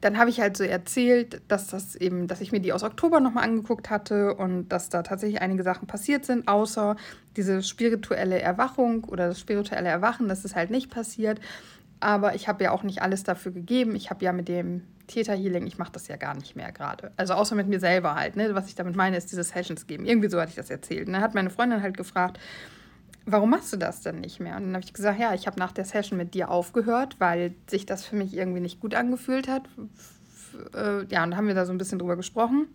dann 0.00 0.18
habe 0.18 0.30
ich 0.30 0.40
halt 0.40 0.56
so 0.56 0.64
erzählt, 0.64 1.42
dass 1.48 1.68
das 1.68 1.96
eben, 1.96 2.26
dass 2.26 2.40
ich 2.40 2.52
mir 2.52 2.60
die 2.60 2.72
aus 2.72 2.84
Oktober 2.84 3.20
nochmal 3.20 3.44
angeguckt 3.44 3.90
hatte 3.90 4.34
und 4.34 4.68
dass 4.68 4.88
da 4.88 5.02
tatsächlich 5.02 5.40
einige 5.40 5.62
Sachen 5.62 5.86
passiert 5.86 6.24
sind, 6.24 6.48
außer 6.48 6.96
diese 7.36 7.62
spirituelle 7.62 8.40
Erwachung 8.40 9.04
oder 9.04 9.28
das 9.28 9.40
spirituelle 9.40 9.88
Erwachen, 9.88 10.28
das 10.28 10.44
ist 10.44 10.54
halt 10.54 10.70
nicht 10.70 10.90
passiert. 10.90 11.40
Aber 11.98 12.34
ich 12.34 12.46
habe 12.46 12.64
ja 12.64 12.72
auch 12.72 12.82
nicht 12.82 13.00
alles 13.00 13.24
dafür 13.24 13.52
gegeben. 13.52 13.94
Ich 13.96 14.10
habe 14.10 14.24
ja 14.24 14.32
mit 14.32 14.48
dem 14.48 14.82
Theta 15.06 15.32
Healing, 15.32 15.66
ich 15.66 15.78
mache 15.78 15.92
das 15.92 16.08
ja 16.08 16.16
gar 16.16 16.34
nicht 16.34 16.56
mehr 16.56 16.72
gerade. 16.72 17.12
Also 17.16 17.34
außer 17.34 17.54
mit 17.54 17.68
mir 17.68 17.80
selber 17.80 18.14
halt. 18.14 18.36
Ne? 18.36 18.54
Was 18.54 18.68
ich 18.68 18.74
damit 18.74 18.96
meine, 18.96 19.16
ist 19.16 19.30
diese 19.30 19.44
Sessions 19.44 19.86
geben. 19.86 20.04
Irgendwie 20.04 20.28
so 20.28 20.40
hatte 20.40 20.50
ich 20.50 20.56
das 20.56 20.70
erzählt. 20.70 21.06
Und 21.06 21.14
dann 21.14 21.22
hat 21.22 21.34
meine 21.34 21.50
Freundin 21.50 21.82
halt 21.82 21.96
gefragt, 21.96 22.38
warum 23.26 23.50
machst 23.50 23.72
du 23.72 23.76
das 23.76 24.00
denn 24.00 24.20
nicht 24.20 24.40
mehr? 24.40 24.56
Und 24.56 24.64
dann 24.64 24.74
habe 24.74 24.84
ich 24.84 24.92
gesagt, 24.92 25.20
ja, 25.20 25.34
ich 25.34 25.46
habe 25.46 25.58
nach 25.58 25.72
der 25.72 25.84
Session 25.84 26.16
mit 26.16 26.34
dir 26.34 26.50
aufgehört, 26.50 27.16
weil 27.18 27.54
sich 27.68 27.86
das 27.86 28.04
für 28.04 28.16
mich 28.16 28.34
irgendwie 28.34 28.60
nicht 28.60 28.80
gut 28.80 28.94
angefühlt 28.94 29.48
hat. 29.48 29.62
Äh, 30.74 31.04
ja, 31.06 31.24
und 31.24 31.30
dann 31.30 31.36
haben 31.36 31.48
wir 31.48 31.54
da 31.54 31.66
so 31.66 31.72
ein 31.72 31.78
bisschen 31.78 31.98
drüber 31.98 32.16
gesprochen. 32.16 32.68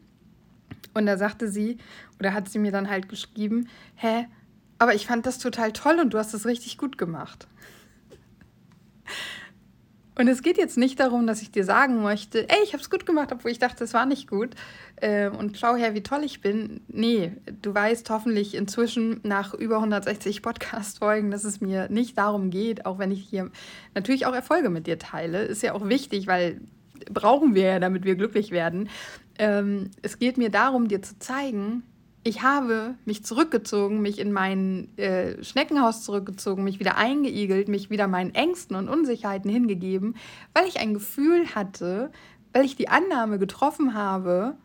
Und 0.93 1.05
da 1.05 1.17
sagte 1.17 1.49
sie, 1.49 1.77
oder 2.19 2.33
hat 2.33 2.49
sie 2.49 2.59
mir 2.59 2.71
dann 2.71 2.89
halt 2.89 3.07
geschrieben, 3.07 3.67
hä, 3.95 4.27
aber 4.77 4.93
ich 4.93 5.07
fand 5.07 5.25
das 5.25 5.37
total 5.37 5.71
toll 5.71 5.99
und 5.99 6.13
du 6.13 6.17
hast 6.17 6.33
es 6.33 6.45
richtig 6.45 6.77
gut 6.77 6.97
gemacht. 6.97 7.47
Und 10.15 10.27
es 10.27 10.41
geht 10.41 10.57
jetzt 10.57 10.77
nicht 10.77 10.99
darum, 10.99 11.25
dass 11.25 11.41
ich 11.41 11.51
dir 11.51 11.63
sagen 11.63 12.01
möchte, 12.01 12.47
ey, 12.49 12.57
ich 12.63 12.73
habe 12.73 12.83
es 12.83 12.89
gut 12.89 13.05
gemacht, 13.05 13.31
obwohl 13.31 13.51
ich 13.51 13.59
dachte, 13.59 13.83
es 13.83 13.93
war 13.93 14.05
nicht 14.05 14.27
gut. 14.27 14.49
Äh, 14.97 15.29
und 15.29 15.57
schau 15.57 15.75
her, 15.75 15.93
wie 15.93 16.03
toll 16.03 16.23
ich 16.23 16.41
bin. 16.41 16.81
Nee, 16.89 17.31
du 17.61 17.73
weißt 17.73 18.09
hoffentlich 18.09 18.55
inzwischen 18.55 19.21
nach 19.23 19.53
über 19.53 19.77
160 19.77 20.41
Podcast-Folgen, 20.41 21.31
dass 21.31 21.45
es 21.45 21.61
mir 21.61 21.89
nicht 21.89 22.17
darum 22.17 22.49
geht, 22.49 22.85
auch 22.85 22.99
wenn 22.99 23.11
ich 23.11 23.23
hier 23.23 23.49
natürlich 23.95 24.25
auch 24.25 24.35
Erfolge 24.35 24.69
mit 24.69 24.85
dir 24.85 24.99
teile. 24.99 25.43
Ist 25.43 25.63
ja 25.63 25.73
auch 25.73 25.87
wichtig, 25.87 26.27
weil 26.27 26.59
brauchen 27.09 27.55
wir 27.55 27.63
ja, 27.63 27.79
damit 27.79 28.03
wir 28.03 28.15
glücklich 28.15 28.51
werden. 28.51 28.89
Ähm, 29.39 29.91
es 30.01 30.19
geht 30.19 30.37
mir 30.37 30.49
darum, 30.49 30.87
dir 30.87 31.01
zu 31.01 31.17
zeigen, 31.19 31.83
ich 32.23 32.43
habe 32.43 32.95
mich 33.05 33.23
zurückgezogen, 33.23 34.01
mich 34.01 34.19
in 34.19 34.31
mein 34.31 34.95
äh, 34.97 35.43
Schneckenhaus 35.43 36.03
zurückgezogen, 36.03 36.63
mich 36.63 36.79
wieder 36.79 36.95
eingeigelt, 36.97 37.67
mich 37.67 37.89
wieder 37.89 38.07
meinen 38.07 38.35
Ängsten 38.35 38.75
und 38.75 38.89
Unsicherheiten 38.89 39.49
hingegeben, 39.49 40.15
weil 40.53 40.67
ich 40.67 40.79
ein 40.79 40.93
Gefühl 40.93 41.55
hatte, 41.55 42.11
weil 42.53 42.65
ich 42.65 42.75
die 42.75 42.89
Annahme 42.89 43.39
getroffen 43.39 43.95
habe, 43.95 44.55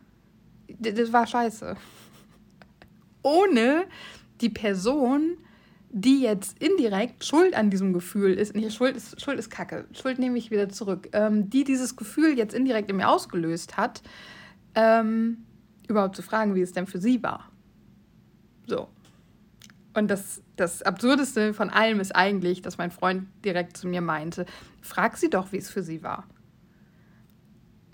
das 0.79 1.11
war 1.13 1.25
scheiße. 1.25 1.75
Ohne 3.23 3.85
die 4.41 4.49
Person, 4.49 5.37
die 5.89 6.21
jetzt 6.21 6.61
indirekt 6.61 7.25
schuld 7.25 7.55
an 7.55 7.71
diesem 7.71 7.91
Gefühl 7.91 8.33
ist, 8.33 8.55
nee, 8.55 8.69
Schuld 8.69 8.95
ist, 8.95 9.19
Schuld 9.19 9.39
ist 9.39 9.49
Kacke, 9.49 9.85
Schuld 9.93 10.19
nehme 10.19 10.37
ich 10.37 10.51
wieder 10.51 10.69
zurück, 10.69 11.09
ähm, 11.13 11.49
die 11.49 11.63
dieses 11.63 11.95
Gefühl 11.95 12.37
jetzt 12.37 12.53
indirekt 12.53 12.91
in 12.91 12.97
mir 12.97 13.09
ausgelöst 13.09 13.77
hat, 13.77 14.03
ähm, 14.75 15.46
überhaupt 15.87 16.15
zu 16.15 16.21
fragen, 16.21 16.55
wie 16.55 16.61
es 16.61 16.73
denn 16.73 16.87
für 16.87 16.99
sie 16.99 17.21
war. 17.23 17.49
So. 18.65 18.87
Und 19.93 20.09
das, 20.09 20.43
das 20.55 20.83
Absurdeste 20.83 21.53
von 21.53 21.69
allem 21.69 21.99
ist 21.99 22.15
eigentlich, 22.15 22.61
dass 22.61 22.77
mein 22.77 22.91
Freund 22.91 23.27
direkt 23.43 23.77
zu 23.77 23.87
mir 23.87 24.01
meinte, 24.01 24.45
frag 24.81 25.17
sie 25.17 25.29
doch, 25.29 25.51
wie 25.51 25.57
es 25.57 25.69
für 25.69 25.81
sie 25.81 26.03
war. 26.03 26.25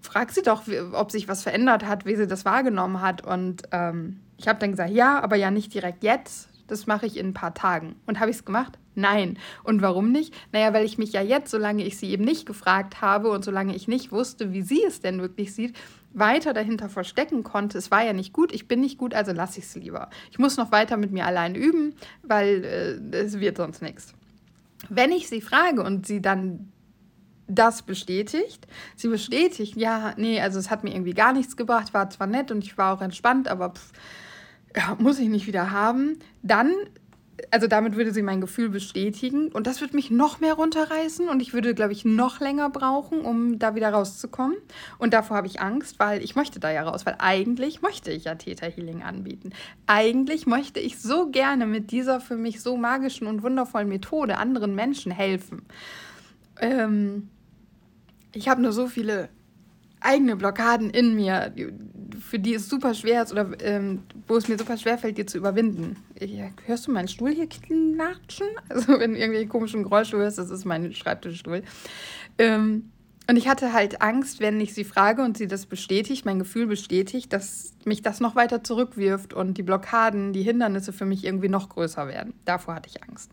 Frag 0.01 0.31
sie 0.31 0.41
doch, 0.41 0.63
ob 0.91 1.11
sich 1.11 1.29
was 1.29 1.43
verändert 1.43 1.85
hat, 1.85 2.05
wie 2.05 2.15
sie 2.15 2.27
das 2.27 2.43
wahrgenommen 2.43 2.99
hat. 2.99 3.25
Und 3.25 3.63
ähm, 3.71 4.19
ich 4.37 4.49
habe 4.49 4.59
dann 4.59 4.71
gesagt, 4.71 4.89
ja, 4.89 5.21
aber 5.21 5.37
ja 5.37 5.49
nicht 5.49 5.73
direkt 5.73 6.03
jetzt. 6.03 6.49
Das 6.67 6.87
mache 6.87 7.05
ich 7.05 7.15
in 7.15 7.27
ein 7.27 7.33
paar 7.33 7.53
Tagen. 7.53 7.95
Und 8.05 8.19
habe 8.19 8.31
ich 8.31 8.37
es 8.37 8.45
gemacht? 8.45 8.77
Nein. 8.95 9.37
Und 9.63 9.81
warum 9.81 10.11
nicht? 10.11 10.33
Naja, 10.51 10.73
weil 10.73 10.85
ich 10.85 10.97
mich 10.97 11.13
ja 11.13 11.21
jetzt, 11.21 11.51
solange 11.51 11.85
ich 11.85 11.97
sie 11.97 12.09
eben 12.09 12.25
nicht 12.25 12.45
gefragt 12.45 13.01
habe 13.01 13.29
und 13.29 13.45
solange 13.45 13.75
ich 13.75 13.87
nicht 13.87 14.11
wusste, 14.11 14.51
wie 14.51 14.61
sie 14.61 14.83
es 14.83 14.99
denn 14.99 15.21
wirklich 15.21 15.53
sieht, 15.53 15.77
weiter 16.13 16.53
dahinter 16.53 16.89
verstecken 16.89 17.43
konnte, 17.43 17.77
es 17.77 17.91
war 17.91 18.03
ja 18.03 18.13
nicht 18.13 18.33
gut, 18.33 18.53
ich 18.53 18.67
bin 18.67 18.79
nicht 18.79 18.97
gut, 18.97 19.13
also 19.13 19.31
lasse 19.31 19.59
ich 19.59 19.65
es 19.65 19.75
lieber. 19.75 20.09
Ich 20.31 20.39
muss 20.39 20.57
noch 20.57 20.71
weiter 20.71 20.97
mit 20.97 21.11
mir 21.11 21.25
allein 21.25 21.55
üben, 21.55 21.95
weil 22.21 22.63
äh, 22.63 23.17
es 23.17 23.39
wird 23.39 23.57
sonst 23.57 23.81
nichts. 23.81 24.13
Wenn 24.89 25.11
ich 25.11 25.27
sie 25.27 25.41
frage 25.41 25.83
und 25.83 26.05
sie 26.05 26.21
dann 26.21 26.71
das 27.47 27.81
bestätigt, 27.81 28.67
sie 28.95 29.07
bestätigt, 29.07 29.75
ja, 29.75 30.13
nee, 30.17 30.39
also 30.39 30.59
es 30.59 30.69
hat 30.69 30.83
mir 30.83 30.93
irgendwie 30.93 31.13
gar 31.13 31.33
nichts 31.33 31.57
gebracht, 31.57 31.93
war 31.93 32.09
zwar 32.09 32.27
nett 32.27 32.51
und 32.51 32.63
ich 32.63 32.77
war 32.77 32.93
auch 32.93 33.01
entspannt, 33.01 33.47
aber 33.47 33.71
pff, 33.71 33.91
ja, 34.75 34.95
muss 34.99 35.19
ich 35.19 35.29
nicht 35.29 35.47
wieder 35.47 35.71
haben, 35.71 36.19
dann 36.41 36.71
also 37.51 37.67
damit 37.67 37.95
würde 37.95 38.13
sie 38.13 38.21
mein 38.21 38.41
Gefühl 38.41 38.69
bestätigen 38.69 39.49
und 39.49 39.67
das 39.67 39.81
würde 39.81 39.95
mich 39.95 40.11
noch 40.11 40.39
mehr 40.39 40.53
runterreißen 40.53 41.27
und 41.29 41.41
ich 41.41 41.53
würde, 41.53 41.73
glaube 41.73 41.91
ich, 41.91 42.05
noch 42.05 42.39
länger 42.39 42.69
brauchen, 42.69 43.21
um 43.21 43.59
da 43.59 43.75
wieder 43.75 43.89
rauszukommen. 43.89 44.57
Und 44.99 45.13
davor 45.13 45.37
habe 45.37 45.47
ich 45.47 45.59
Angst, 45.59 45.99
weil 45.99 46.23
ich 46.23 46.35
möchte 46.35 46.59
da 46.59 46.71
ja 46.71 46.83
raus, 46.83 47.05
weil 47.05 47.15
eigentlich 47.19 47.81
möchte 47.81 48.11
ich 48.11 48.25
ja 48.25 48.35
Theta 48.35 48.67
Healing 48.67 49.01
anbieten. 49.01 49.51
Eigentlich 49.87 50.45
möchte 50.45 50.79
ich 50.79 50.99
so 50.99 51.29
gerne 51.29 51.65
mit 51.65 51.91
dieser 51.91 52.19
für 52.19 52.37
mich 52.37 52.61
so 52.61 52.77
magischen 52.77 53.27
und 53.27 53.43
wundervollen 53.43 53.89
Methode 53.89 54.37
anderen 54.37 54.75
Menschen 54.75 55.11
helfen. 55.11 55.63
Ähm, 56.59 57.29
ich 58.33 58.47
habe 58.47 58.61
nur 58.61 58.73
so 58.73 58.87
viele 58.87 59.29
eigene 59.99 60.35
Blockaden 60.35 60.89
in 60.89 61.15
mir, 61.15 61.53
für 62.23 62.39
die 62.39 62.55
es 62.55 62.69
super 62.69 62.93
schwer 62.93 63.23
ist 63.23 63.31
oder 63.31 63.49
ähm, 63.61 64.03
wo 64.27 64.37
es 64.37 64.47
mir 64.47 64.57
super 64.57 64.77
schwer 64.77 64.97
fällt, 64.97 65.17
die 65.17 65.25
zu 65.25 65.37
überwinden. 65.37 65.97
Ich, 66.15 66.39
hörst 66.65 66.87
du 66.87 66.91
meinen 66.91 67.07
Stuhl 67.07 67.31
hier 67.31 67.47
knatschen? 67.47 68.47
Also 68.69 68.99
wenn 68.99 69.13
du 69.13 69.19
irgendwelche 69.19 69.47
komischen 69.47 69.83
Geräusche 69.83 70.17
hörst, 70.17 70.37
das 70.37 70.49
ist 70.49 70.65
mein 70.65 70.93
Schreibtischstuhl. 70.93 71.63
Ähm, 72.39 72.89
und 73.29 73.37
ich 73.37 73.47
hatte 73.47 73.71
halt 73.71 74.01
Angst, 74.01 74.41
wenn 74.41 74.59
ich 74.59 74.73
sie 74.73 74.83
frage 74.83 75.21
und 75.21 75.37
sie 75.37 75.47
das 75.47 75.65
bestätigt, 75.65 76.25
mein 76.25 76.39
Gefühl 76.39 76.67
bestätigt, 76.67 77.31
dass 77.31 77.73
mich 77.85 78.01
das 78.01 78.19
noch 78.19 78.35
weiter 78.35 78.63
zurückwirft 78.63 79.33
und 79.33 79.57
die 79.57 79.63
Blockaden, 79.63 80.33
die 80.33 80.43
Hindernisse 80.43 80.91
für 80.91 81.05
mich 81.05 81.23
irgendwie 81.23 81.49
noch 81.49 81.69
größer 81.69 82.07
werden. 82.07 82.33
Davor 82.45 82.75
hatte 82.75 82.89
ich 82.89 83.01
Angst. 83.03 83.31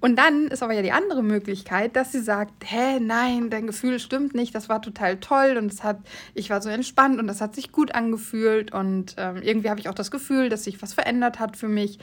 Und 0.00 0.16
dann 0.16 0.46
ist 0.46 0.62
aber 0.62 0.74
ja 0.74 0.82
die 0.82 0.92
andere 0.92 1.24
Möglichkeit, 1.24 1.96
dass 1.96 2.12
sie 2.12 2.20
sagt, 2.20 2.64
hä, 2.64 3.00
nein, 3.00 3.50
dein 3.50 3.66
Gefühl 3.66 3.98
stimmt 3.98 4.34
nicht, 4.34 4.54
das 4.54 4.68
war 4.68 4.80
total 4.80 5.18
toll 5.18 5.56
und 5.58 5.72
es 5.72 5.82
hat, 5.82 5.98
ich 6.34 6.50
war 6.50 6.62
so 6.62 6.68
entspannt 6.68 7.18
und 7.18 7.26
das 7.26 7.40
hat 7.40 7.56
sich 7.56 7.72
gut 7.72 7.94
angefühlt 7.94 8.72
und 8.72 9.16
ähm, 9.18 9.42
irgendwie 9.42 9.70
habe 9.70 9.80
ich 9.80 9.88
auch 9.88 9.94
das 9.94 10.12
Gefühl, 10.12 10.50
dass 10.50 10.64
sich 10.64 10.80
was 10.82 10.94
verändert 10.94 11.40
hat 11.40 11.56
für 11.56 11.66
mich. 11.66 11.98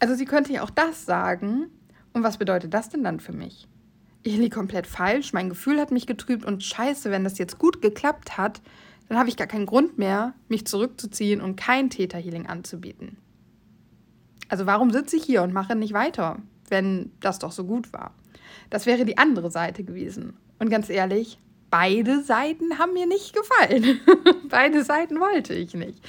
Also 0.00 0.14
sie 0.14 0.24
könnte 0.24 0.52
ja 0.52 0.62
auch 0.62 0.70
das 0.70 1.06
sagen. 1.06 1.66
Und 2.12 2.24
was 2.24 2.38
bedeutet 2.38 2.74
das 2.74 2.88
denn 2.88 3.04
dann 3.04 3.20
für 3.20 3.32
mich? 3.32 3.68
Ich 4.22 4.36
liege 4.36 4.54
komplett 4.56 4.86
falsch, 4.86 5.32
mein 5.32 5.48
Gefühl 5.48 5.80
hat 5.80 5.92
mich 5.92 6.06
getrübt 6.06 6.44
und 6.44 6.64
scheiße, 6.64 7.10
wenn 7.10 7.24
das 7.24 7.38
jetzt 7.38 7.58
gut 7.58 7.80
geklappt 7.80 8.36
hat, 8.36 8.60
dann 9.08 9.18
habe 9.18 9.28
ich 9.28 9.36
gar 9.36 9.46
keinen 9.46 9.66
Grund 9.66 9.98
mehr, 9.98 10.34
mich 10.48 10.66
zurückzuziehen 10.66 11.40
und 11.40 11.56
kein 11.56 11.90
Täterhealing 11.90 12.46
anzubieten. 12.46 13.16
Also 14.48 14.66
warum 14.66 14.90
sitze 14.90 15.16
ich 15.16 15.24
hier 15.24 15.42
und 15.42 15.52
mache 15.52 15.76
nicht 15.76 15.94
weiter? 15.94 16.38
Wenn 16.70 17.12
das 17.20 17.38
doch 17.38 17.52
so 17.52 17.64
gut 17.64 17.92
war. 17.92 18.14
Das 18.70 18.86
wäre 18.86 19.04
die 19.04 19.18
andere 19.18 19.50
Seite 19.50 19.84
gewesen. 19.84 20.36
Und 20.58 20.70
ganz 20.70 20.88
ehrlich, 20.88 21.38
beide 21.70 22.22
Seiten 22.22 22.78
haben 22.78 22.92
mir 22.92 23.06
nicht 23.06 23.34
gefallen. 23.34 24.00
beide 24.48 24.84
Seiten 24.84 25.20
wollte 25.20 25.54
ich 25.54 25.74
nicht. 25.74 26.02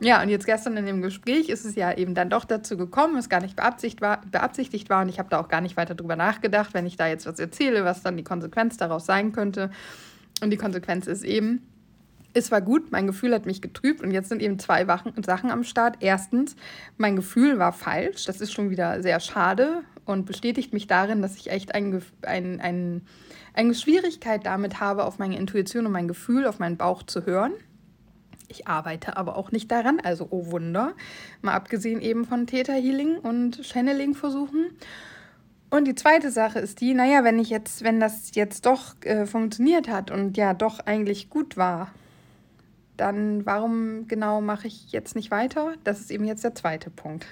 Ja, 0.00 0.22
und 0.22 0.28
jetzt 0.28 0.46
gestern 0.46 0.76
in 0.76 0.86
dem 0.86 1.02
Gespräch 1.02 1.48
ist 1.48 1.64
es 1.64 1.74
ja 1.74 1.92
eben 1.92 2.14
dann 2.14 2.30
doch 2.30 2.44
dazu 2.44 2.76
gekommen, 2.76 3.16
es 3.16 3.28
gar 3.28 3.40
nicht 3.40 3.56
beabsichtigt 3.56 4.00
war, 4.00 4.20
beabsichtigt 4.30 4.88
war 4.90 5.02
und 5.02 5.08
ich 5.08 5.18
habe 5.18 5.28
da 5.28 5.40
auch 5.40 5.48
gar 5.48 5.60
nicht 5.60 5.76
weiter 5.76 5.96
drüber 5.96 6.14
nachgedacht, 6.14 6.72
wenn 6.72 6.86
ich 6.86 6.96
da 6.96 7.08
jetzt 7.08 7.26
was 7.26 7.40
erzähle, 7.40 7.84
was 7.84 8.02
dann 8.02 8.16
die 8.16 8.22
Konsequenz 8.22 8.76
daraus 8.76 9.06
sein 9.06 9.32
könnte. 9.32 9.70
Und 10.40 10.50
die 10.50 10.56
Konsequenz 10.56 11.08
ist 11.08 11.24
eben, 11.24 11.66
es 12.32 12.52
war 12.52 12.60
gut, 12.60 12.92
mein 12.92 13.08
Gefühl 13.08 13.34
hat 13.34 13.44
mich 13.44 13.60
getrübt 13.60 14.00
und 14.00 14.12
jetzt 14.12 14.28
sind 14.28 14.40
eben 14.40 14.60
zwei 14.60 14.84
Sachen 14.84 15.50
am 15.50 15.64
Start. 15.64 15.96
Erstens, 15.98 16.54
mein 16.96 17.16
Gefühl 17.16 17.58
war 17.58 17.72
falsch, 17.72 18.24
das 18.24 18.40
ist 18.40 18.52
schon 18.52 18.70
wieder 18.70 19.02
sehr 19.02 19.18
schade 19.18 19.82
und 20.08 20.24
bestätigt 20.24 20.72
mich 20.72 20.86
darin, 20.86 21.22
dass 21.22 21.36
ich 21.36 21.50
echt 21.50 21.74
ein, 21.74 22.02
ein, 22.22 22.60
ein, 22.60 23.02
eine 23.52 23.74
Schwierigkeit 23.74 24.46
damit 24.46 24.80
habe, 24.80 25.04
auf 25.04 25.18
meine 25.18 25.36
Intuition 25.36 25.86
und 25.86 25.92
mein 25.92 26.08
Gefühl, 26.08 26.46
auf 26.46 26.58
meinen 26.58 26.76
Bauch 26.76 27.02
zu 27.02 27.26
hören. 27.26 27.52
Ich 28.48 28.66
arbeite 28.66 29.18
aber 29.18 29.36
auch 29.36 29.52
nicht 29.52 29.70
daran, 29.70 30.00
also 30.00 30.28
oh 30.30 30.50
Wunder, 30.50 30.94
mal 31.42 31.52
abgesehen 31.52 32.00
eben 32.00 32.24
von 32.24 32.46
Theta 32.46 32.72
Healing 32.72 33.18
und 33.18 33.60
Channeling 33.62 34.14
versuchen. 34.14 34.70
Und 35.68 35.86
die 35.86 35.94
zweite 35.94 36.30
Sache 36.30 36.58
ist 36.58 36.80
die, 36.80 36.94
naja, 36.94 37.24
wenn 37.24 37.38
ich 37.38 37.50
jetzt, 37.50 37.84
wenn 37.84 38.00
das 38.00 38.34
jetzt 38.34 38.64
doch 38.64 38.94
äh, 39.02 39.26
funktioniert 39.26 39.88
hat 39.88 40.10
und 40.10 40.38
ja 40.38 40.54
doch 40.54 40.80
eigentlich 40.80 41.28
gut 41.28 41.58
war, 41.58 41.92
dann 42.96 43.44
warum 43.44 44.08
genau 44.08 44.40
mache 44.40 44.66
ich 44.66 44.90
jetzt 44.90 45.14
nicht 45.14 45.30
weiter? 45.30 45.74
Das 45.84 46.00
ist 46.00 46.10
eben 46.10 46.24
jetzt 46.24 46.42
der 46.42 46.54
zweite 46.54 46.88
Punkt. 46.88 47.26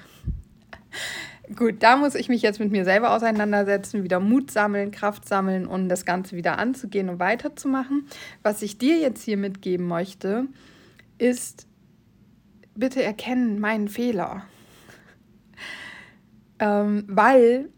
Gut, 1.54 1.76
da 1.80 1.96
muss 1.96 2.16
ich 2.16 2.28
mich 2.28 2.42
jetzt 2.42 2.58
mit 2.58 2.72
mir 2.72 2.84
selber 2.84 3.14
auseinandersetzen, 3.14 4.02
wieder 4.02 4.18
Mut 4.18 4.50
sammeln, 4.50 4.90
Kraft 4.90 5.28
sammeln 5.28 5.66
und 5.66 5.88
das 5.88 6.04
Ganze 6.04 6.34
wieder 6.34 6.58
anzugehen 6.58 7.08
und 7.08 7.20
weiterzumachen. 7.20 8.08
Was 8.42 8.62
ich 8.62 8.78
dir 8.78 8.98
jetzt 8.98 9.22
hier 9.22 9.36
mitgeben 9.36 9.86
möchte, 9.86 10.46
ist, 11.18 11.68
bitte 12.74 13.02
erkennen 13.02 13.60
meinen 13.60 13.86
Fehler. 13.86 14.42
ähm, 16.58 17.04
weil 17.06 17.68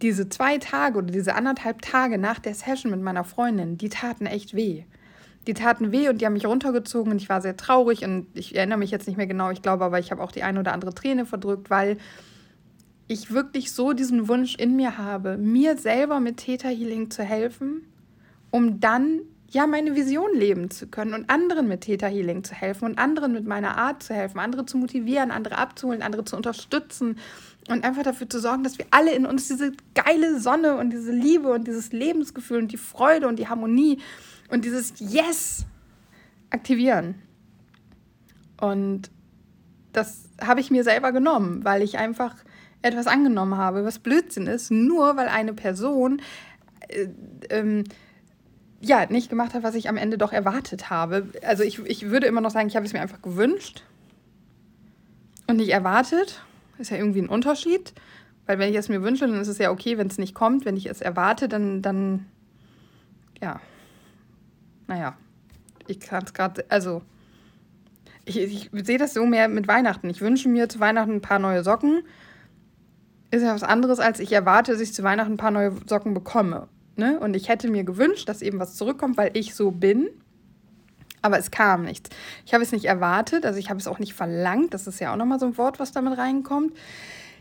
diese 0.00 0.30
zwei 0.30 0.56
Tage 0.56 0.98
oder 0.98 1.12
diese 1.12 1.34
anderthalb 1.34 1.82
Tage 1.82 2.16
nach 2.16 2.38
der 2.38 2.54
Session 2.54 2.90
mit 2.90 3.02
meiner 3.02 3.24
Freundin, 3.24 3.76
die 3.76 3.90
taten 3.90 4.24
echt 4.24 4.54
weh. 4.54 4.84
Die 5.46 5.54
taten 5.54 5.92
weh 5.92 6.08
und 6.08 6.20
die 6.20 6.26
haben 6.26 6.32
mich 6.32 6.46
runtergezogen 6.46 7.12
und 7.12 7.20
ich 7.20 7.28
war 7.28 7.42
sehr 7.42 7.56
traurig 7.58 8.04
und 8.04 8.26
ich 8.34 8.56
erinnere 8.56 8.78
mich 8.78 8.90
jetzt 8.90 9.06
nicht 9.06 9.16
mehr 9.16 9.26
genau, 9.26 9.50
ich 9.50 9.60
glaube 9.60 9.84
aber, 9.84 9.98
ich 9.98 10.10
habe 10.10 10.22
auch 10.22 10.32
die 10.32 10.42
eine 10.42 10.60
oder 10.60 10.72
andere 10.72 10.94
Träne 10.94 11.26
verdrückt, 11.26 11.68
weil 11.68 11.98
ich 13.08 13.32
wirklich 13.32 13.72
so 13.72 13.94
diesen 13.94 14.28
Wunsch 14.28 14.54
in 14.54 14.76
mir 14.76 14.98
habe, 14.98 15.38
mir 15.38 15.76
selber 15.76 16.20
mit 16.20 16.36
Theta 16.36 16.68
Healing 16.68 17.10
zu 17.10 17.22
helfen, 17.22 17.82
um 18.50 18.80
dann 18.80 19.22
ja 19.50 19.66
meine 19.66 19.96
Vision 19.96 20.34
leben 20.34 20.70
zu 20.70 20.86
können 20.86 21.14
und 21.14 21.30
anderen 21.30 21.68
mit 21.68 21.80
Theta 21.80 22.06
Healing 22.06 22.44
zu 22.44 22.54
helfen 22.54 22.84
und 22.84 22.98
anderen 22.98 23.32
mit 23.32 23.46
meiner 23.46 23.78
Art 23.78 24.02
zu 24.02 24.14
helfen, 24.14 24.38
andere 24.38 24.66
zu 24.66 24.76
motivieren, 24.76 25.30
andere 25.30 25.56
abzuholen, 25.56 26.02
andere 26.02 26.24
zu 26.24 26.36
unterstützen 26.36 27.18
und 27.68 27.82
einfach 27.82 28.02
dafür 28.02 28.28
zu 28.28 28.40
sorgen, 28.40 28.62
dass 28.62 28.78
wir 28.78 28.86
alle 28.90 29.14
in 29.14 29.24
uns 29.24 29.48
diese 29.48 29.72
geile 29.94 30.38
Sonne 30.38 30.76
und 30.76 30.90
diese 30.90 31.12
Liebe 31.12 31.50
und 31.50 31.66
dieses 31.66 31.92
Lebensgefühl 31.92 32.58
und 32.58 32.72
die 32.72 32.76
Freude 32.76 33.26
und 33.26 33.38
die 33.38 33.48
Harmonie 33.48 34.00
und 34.50 34.66
dieses 34.66 34.94
Yes 34.98 35.64
aktivieren. 36.50 37.14
Und 38.60 39.10
das 39.92 40.24
habe 40.42 40.60
ich 40.60 40.70
mir 40.70 40.84
selber 40.84 41.12
genommen, 41.12 41.64
weil 41.64 41.82
ich 41.82 41.96
einfach 41.96 42.34
etwas 42.82 43.06
angenommen 43.06 43.56
habe, 43.56 43.84
was 43.84 43.98
Blödsinn 43.98 44.46
ist, 44.46 44.70
nur 44.70 45.16
weil 45.16 45.28
eine 45.28 45.52
Person 45.52 46.22
äh, 46.88 47.08
ähm, 47.50 47.84
ja 48.80 49.06
nicht 49.06 49.30
gemacht 49.30 49.54
hat, 49.54 49.62
was 49.62 49.74
ich 49.74 49.88
am 49.88 49.96
Ende 49.96 50.18
doch 50.18 50.32
erwartet 50.32 50.90
habe. 50.90 51.26
Also 51.42 51.64
ich, 51.64 51.80
ich 51.80 52.10
würde 52.10 52.26
immer 52.26 52.40
noch 52.40 52.50
sagen, 52.50 52.68
ich 52.68 52.76
habe 52.76 52.86
es 52.86 52.92
mir 52.92 53.00
einfach 53.00 53.22
gewünscht 53.22 53.82
und 55.46 55.56
nicht 55.56 55.70
erwartet. 55.70 56.42
Ist 56.78 56.90
ja 56.90 56.96
irgendwie 56.96 57.22
ein 57.22 57.28
Unterschied. 57.28 57.92
Weil 58.46 58.58
wenn 58.58 58.70
ich 58.70 58.76
es 58.76 58.88
mir 58.88 59.02
wünsche, 59.02 59.26
dann 59.26 59.40
ist 59.40 59.48
es 59.48 59.58
ja 59.58 59.70
okay, 59.70 59.98
wenn 59.98 60.06
es 60.06 60.16
nicht 60.16 60.34
kommt. 60.34 60.64
Wenn 60.64 60.76
ich 60.76 60.86
es 60.86 61.00
erwarte, 61.00 61.48
dann, 61.48 61.82
dann 61.82 62.26
ja. 63.42 63.60
Naja. 64.86 65.16
Ich 65.88 66.00
kann 66.00 66.22
es 66.24 66.34
gerade, 66.34 66.64
also 66.68 67.02
ich, 68.24 68.38
ich 68.38 68.70
sehe 68.86 68.98
das 68.98 69.14
so 69.14 69.26
mehr 69.26 69.48
mit 69.48 69.66
Weihnachten. 69.68 70.08
Ich 70.10 70.20
wünsche 70.20 70.48
mir 70.48 70.68
zu 70.68 70.80
Weihnachten 70.80 71.16
ein 71.16 71.20
paar 71.20 71.38
neue 71.38 71.64
Socken 71.64 72.02
ist 73.30 73.42
ja 73.42 73.54
was 73.54 73.62
anderes, 73.62 73.98
als 73.98 74.20
ich 74.20 74.32
erwarte, 74.32 74.72
dass 74.72 74.80
ich 74.80 74.94
zu 74.94 75.02
Weihnachten 75.02 75.34
ein 75.34 75.38
paar 75.38 75.50
neue 75.50 75.72
Socken 75.86 76.14
bekomme. 76.14 76.68
Ne? 76.96 77.20
Und 77.20 77.36
ich 77.36 77.48
hätte 77.48 77.70
mir 77.70 77.84
gewünscht, 77.84 78.28
dass 78.28 78.42
eben 78.42 78.58
was 78.58 78.74
zurückkommt, 78.74 79.16
weil 79.16 79.30
ich 79.34 79.54
so 79.54 79.70
bin. 79.70 80.08
Aber 81.20 81.38
es 81.38 81.50
kam 81.50 81.84
nichts. 81.84 82.10
Ich 82.46 82.54
habe 82.54 82.62
es 82.62 82.72
nicht 82.72 82.84
erwartet, 82.84 83.44
also 83.44 83.58
ich 83.58 83.70
habe 83.70 83.78
es 83.78 83.86
auch 83.86 83.98
nicht 83.98 84.14
verlangt. 84.14 84.72
Das 84.72 84.86
ist 84.86 85.00
ja 85.00 85.12
auch 85.12 85.16
nochmal 85.16 85.38
so 85.38 85.46
ein 85.46 85.58
Wort, 85.58 85.78
was 85.78 85.92
damit 85.92 86.16
reinkommt. 86.16 86.72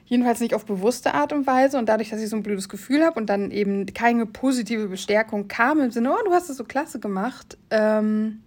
Jedenfalls 0.06 0.40
nicht 0.40 0.54
auf 0.54 0.66
bewusste 0.66 1.14
Art 1.14 1.34
und 1.34 1.48
Weise. 1.48 1.78
Und 1.78 1.88
dadurch, 1.88 2.10
dass 2.10 2.22
ich 2.22 2.30
so 2.30 2.36
ein 2.36 2.44
blödes 2.44 2.70
Gefühl 2.70 3.04
habe 3.04 3.20
und 3.20 3.28
dann 3.30 3.52
eben 3.52 3.86
keine 3.88 4.26
positive 4.26 4.88
Bestärkung 4.88 5.48
kam 5.48 5.80
im 5.80 5.92
Sinne, 5.92 6.12
oh, 6.12 6.26
du 6.26 6.32
hast 6.32 6.50
es 6.50 6.58
so 6.58 6.64
klasse 6.64 7.00
gemacht, 7.00 7.58
ähm, 7.70 8.42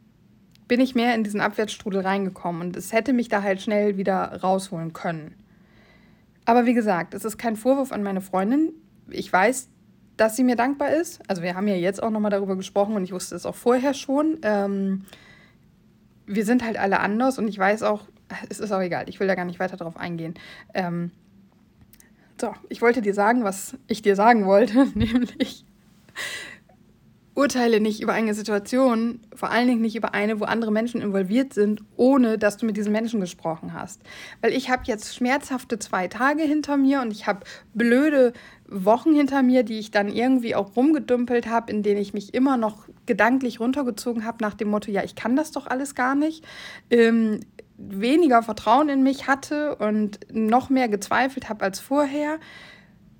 bin 0.68 0.80
ich 0.80 0.94
mehr 0.94 1.14
in 1.14 1.24
diesen 1.24 1.40
Abwärtsstrudel 1.40 2.00
reingekommen. 2.02 2.62
Und 2.62 2.76
es 2.76 2.92
hätte 2.92 3.12
mich 3.12 3.28
da 3.28 3.42
halt 3.42 3.60
schnell 3.60 3.96
wieder 3.96 4.40
rausholen 4.42 4.92
können. 4.92 5.34
Aber 6.44 6.66
wie 6.66 6.74
gesagt, 6.74 7.14
es 7.14 7.24
ist 7.24 7.38
kein 7.38 7.56
Vorwurf 7.56 7.92
an 7.92 8.02
meine 8.02 8.20
Freundin. 8.20 8.72
Ich 9.10 9.32
weiß, 9.32 9.68
dass 10.16 10.36
sie 10.36 10.44
mir 10.44 10.56
dankbar 10.56 10.90
ist. 10.90 11.20
Also 11.28 11.42
wir 11.42 11.54
haben 11.54 11.66
ja 11.68 11.76
jetzt 11.76 12.02
auch 12.02 12.10
nochmal 12.10 12.30
darüber 12.30 12.56
gesprochen 12.56 12.94
und 12.94 13.04
ich 13.04 13.12
wusste 13.12 13.34
es 13.36 13.46
auch 13.46 13.54
vorher 13.54 13.94
schon. 13.94 14.38
Ähm, 14.42 15.04
wir 16.26 16.44
sind 16.44 16.64
halt 16.64 16.78
alle 16.78 17.00
anders 17.00 17.38
und 17.38 17.48
ich 17.48 17.58
weiß 17.58 17.82
auch, 17.82 18.02
es 18.48 18.60
ist 18.60 18.70
auch 18.70 18.80
egal, 18.80 19.08
ich 19.08 19.18
will 19.18 19.26
da 19.26 19.34
gar 19.34 19.44
nicht 19.44 19.58
weiter 19.58 19.76
drauf 19.76 19.96
eingehen. 19.96 20.34
Ähm, 20.74 21.10
so, 22.40 22.54
ich 22.68 22.80
wollte 22.82 23.02
dir 23.02 23.14
sagen, 23.14 23.44
was 23.44 23.76
ich 23.86 24.02
dir 24.02 24.16
sagen 24.16 24.46
wollte, 24.46 24.86
nämlich 24.94 25.64
urteile 27.34 27.80
nicht 27.80 28.00
über 28.00 28.12
eine 28.12 28.34
Situation, 28.34 29.20
vor 29.34 29.50
allen 29.50 29.68
Dingen 29.68 29.80
nicht 29.80 29.96
über 29.96 30.14
eine, 30.14 30.40
wo 30.40 30.44
andere 30.44 30.72
Menschen 30.72 31.00
involviert 31.00 31.54
sind, 31.54 31.82
ohne 31.96 32.38
dass 32.38 32.56
du 32.56 32.66
mit 32.66 32.76
diesen 32.76 32.92
Menschen 32.92 33.20
gesprochen 33.20 33.72
hast. 33.72 34.00
Weil 34.40 34.52
ich 34.52 34.70
habe 34.70 34.82
jetzt 34.86 35.14
schmerzhafte 35.14 35.78
zwei 35.78 36.08
Tage 36.08 36.42
hinter 36.42 36.76
mir 36.76 37.00
und 37.00 37.12
ich 37.12 37.26
habe 37.26 37.40
blöde 37.72 38.32
Wochen 38.66 39.14
hinter 39.14 39.42
mir, 39.42 39.62
die 39.62 39.78
ich 39.78 39.90
dann 39.90 40.08
irgendwie 40.08 40.54
auch 40.54 40.76
rumgedümpelt 40.76 41.48
habe, 41.48 41.70
in 41.72 41.82
denen 41.82 42.00
ich 42.00 42.14
mich 42.14 42.34
immer 42.34 42.56
noch 42.56 42.88
gedanklich 43.06 43.60
runtergezogen 43.60 44.24
habe 44.24 44.38
nach 44.40 44.54
dem 44.54 44.68
Motto, 44.68 44.90
ja, 44.90 45.02
ich 45.02 45.14
kann 45.14 45.36
das 45.36 45.50
doch 45.50 45.66
alles 45.66 45.94
gar 45.94 46.14
nicht. 46.14 46.44
Ähm, 46.90 47.40
weniger 47.76 48.42
Vertrauen 48.42 48.88
in 48.88 49.02
mich 49.02 49.26
hatte 49.26 49.76
und 49.76 50.20
noch 50.32 50.68
mehr 50.68 50.88
gezweifelt 50.88 51.48
habe 51.48 51.64
als 51.64 51.80
vorher, 51.80 52.38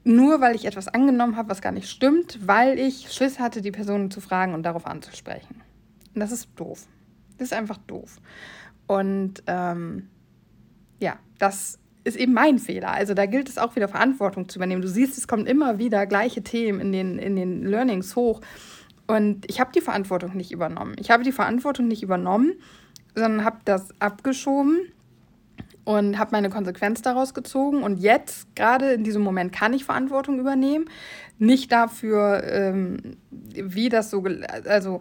nur 0.05 0.41
weil 0.41 0.55
ich 0.55 0.65
etwas 0.65 0.89
angenommen 0.89 1.37
habe, 1.37 1.51
was 1.51 1.61
gar 1.61 1.73
nicht 1.73 1.89
stimmt, 1.89 2.39
weil 2.47 2.79
ich 2.79 3.13
Schiss 3.13 3.39
hatte, 3.39 3.61
die 3.61 3.71
Person 3.71 4.11
zu 4.11 4.21
fragen 4.21 4.55
und 4.55 4.63
darauf 4.63 4.87
anzusprechen. 4.87 5.63
Und 6.15 6.21
das 6.21 6.33
ist 6.33 6.49
doof. 6.57 6.87
Das 7.39 7.49
ist 7.49 7.53
einfach 7.53 7.79
doof. 7.87 8.19
Und 8.87 9.43
ähm, 9.47 10.09
ja, 11.01 11.19
das 11.39 11.79
ist 12.05 12.17
eben 12.17 12.33
mein 12.33 12.59
Fehler. 12.59 12.93
Also 12.93 13.15
da 13.15 13.27
gilt 13.27 13.49
es 13.49 13.59
auch 13.59 13.77
wieder 13.77 13.89
Verantwortung 13.89 14.49
zu 14.49 14.59
übernehmen. 14.59 14.83
Du 14.83 14.89
siehst, 14.89 15.19
es 15.19 15.29
kommen 15.29 15.47
immer 15.47 15.79
wieder 15.79 16.07
gleiche 16.07 16.43
Themen 16.43 16.81
in 16.81 16.93
den, 16.93 17.19
in 17.19 17.37
den 17.37 17.65
Learnings 17.65 18.17
hoch. 18.17 18.41
Und 19.07 19.51
ich 19.51 19.61
habe 19.61 19.73
die 19.73 19.81
Verantwortung 19.81 20.37
nicht 20.37 20.53
übernommen. 20.53 20.95
Ich 20.99 21.11
habe 21.11 21.25
die 21.25 21.33
Verantwortung 21.33 21.89
nicht 21.89 22.03
übernommen, 22.03 22.55
sondern 23.15 23.45
habe 23.45 23.59
das 23.65 23.89
abgeschoben 24.01 24.81
und 25.91 26.21
habe 26.21 26.31
meine 26.33 26.51
Konsequenz 26.51 27.03
daraus 27.03 27.35
gezogen. 27.35 27.83
Und 27.83 27.99
jetzt, 27.99 28.55
gerade 28.55 28.93
in 28.93 29.03
diesem 29.03 29.23
Moment, 29.23 29.53
kann 29.53 29.73
ich 29.73 29.85
Verantwortung 29.85 30.39
übernehmen. 30.39 30.85
Nicht 31.39 31.73
dafür, 31.73 32.45
ähm, 32.45 33.17
wie 33.31 33.89
das 33.89 34.11
so, 34.11 34.25
also 34.69 35.01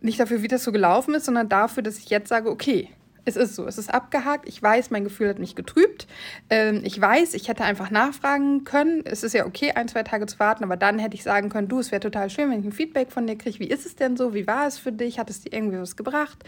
nicht 0.00 0.18
dafür, 0.18 0.42
wie 0.42 0.48
das 0.48 0.64
so 0.64 0.72
gelaufen 0.72 1.14
ist, 1.14 1.26
sondern 1.26 1.48
dafür, 1.48 1.84
dass 1.84 1.98
ich 1.98 2.10
jetzt 2.10 2.28
sage, 2.28 2.50
okay, 2.50 2.88
es 3.24 3.36
ist 3.36 3.54
so, 3.54 3.66
es 3.66 3.78
ist 3.78 3.92
abgehakt. 3.92 4.48
Ich 4.48 4.62
weiß, 4.62 4.90
mein 4.90 5.04
Gefühl 5.04 5.28
hat 5.28 5.38
mich 5.38 5.54
getrübt. 5.54 6.06
Ähm, 6.50 6.80
ich 6.84 7.00
weiß, 7.00 7.34
ich 7.34 7.48
hätte 7.48 7.64
einfach 7.64 7.90
nachfragen 7.90 8.64
können. 8.64 9.02
Es 9.04 9.22
ist 9.22 9.32
ja 9.32 9.46
okay, 9.46 9.72
ein, 9.72 9.88
zwei 9.88 10.02
Tage 10.02 10.26
zu 10.26 10.38
warten, 10.38 10.64
aber 10.64 10.76
dann 10.76 10.98
hätte 10.98 11.14
ich 11.14 11.22
sagen 11.22 11.48
können, 11.48 11.68
du, 11.68 11.78
es 11.78 11.90
wäre 11.90 12.00
total 12.00 12.30
schön, 12.30 12.50
wenn 12.50 12.60
ich 12.60 12.66
ein 12.66 12.72
Feedback 12.72 13.10
von 13.10 13.26
dir 13.26 13.36
kriege. 13.36 13.58
Wie 13.60 13.68
ist 13.68 13.86
es 13.86 13.96
denn 13.96 14.16
so? 14.16 14.34
Wie 14.34 14.46
war 14.46 14.66
es 14.66 14.78
für 14.78 14.92
dich? 14.92 15.18
Hat 15.18 15.30
es 15.30 15.40
dir 15.42 15.52
irgendwie 15.52 15.78
was 15.78 15.96
gebracht? 15.96 16.44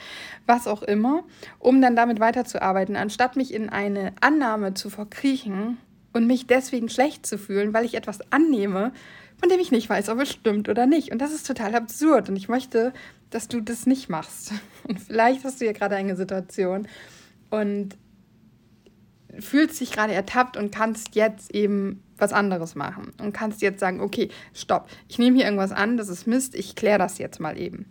Was 0.47 0.66
auch 0.66 0.83
immer, 0.83 1.25
um 1.59 1.80
dann 1.80 1.97
damit 1.97 2.21
weiterzuarbeiten, 2.21 2.97
anstatt 2.97 3.37
mich 3.37 3.54
in 3.54 3.68
eine 3.68 4.12
Annahme 4.21 4.75
zu 4.75 4.90
verkriechen 4.90 5.78
und 6.12 6.26
mich 6.26 6.47
deswegen 6.47 6.88
schlecht 6.88 7.26
zu 7.26 7.38
fühlen, 7.38 7.75
weil 7.75 7.85
ich 7.85 7.95
etwas 7.95 8.21
annehme, 8.33 8.92
von 9.38 9.49
dem 9.49 9.61
ich 9.61 9.71
nicht 9.71 9.88
weiß, 9.88 10.09
ob 10.09 10.21
es 10.21 10.30
stimmt 10.30 10.68
oder 10.68 10.87
nicht. 10.87 11.12
Und 11.12 11.18
das 11.18 11.33
ist 11.33 11.47
total 11.47 11.75
absurd. 11.75 12.28
Und 12.28 12.37
ich 12.37 12.49
möchte, 12.49 12.92
dass 13.30 13.49
du 13.49 13.61
das 13.61 13.87
nicht 13.87 14.09
machst. 14.09 14.52
Und 14.88 15.00
vielleicht 15.00 15.45
hast 15.45 15.61
du 15.61 15.66
ja 15.66 15.73
gerade 15.73 15.97
eine 15.97 16.16
Situation 16.16 16.87
und 17.50 17.97
fühlst 19.38 19.80
dich 19.80 19.92
gerade 19.92 20.12
ertappt 20.12 20.56
und 20.56 20.75
kannst 20.75 21.14
jetzt 21.14 21.54
eben 21.54 22.02
was 22.16 22.33
anderes 22.33 22.75
machen. 22.75 23.12
Und 23.21 23.33
kannst 23.33 23.62
jetzt 23.62 23.80
sagen, 23.80 24.00
okay, 24.00 24.30
stopp, 24.54 24.88
ich 25.09 25.18
nehme 25.18 25.37
hier 25.37 25.45
irgendwas 25.45 25.73
an, 25.73 25.97
das 25.97 26.09
ist 26.09 26.26
Mist, 26.26 26.54
ich 26.54 26.75
kläre 26.75 26.99
das 26.99 27.18
jetzt 27.18 27.40
mal 27.40 27.59
eben. 27.59 27.87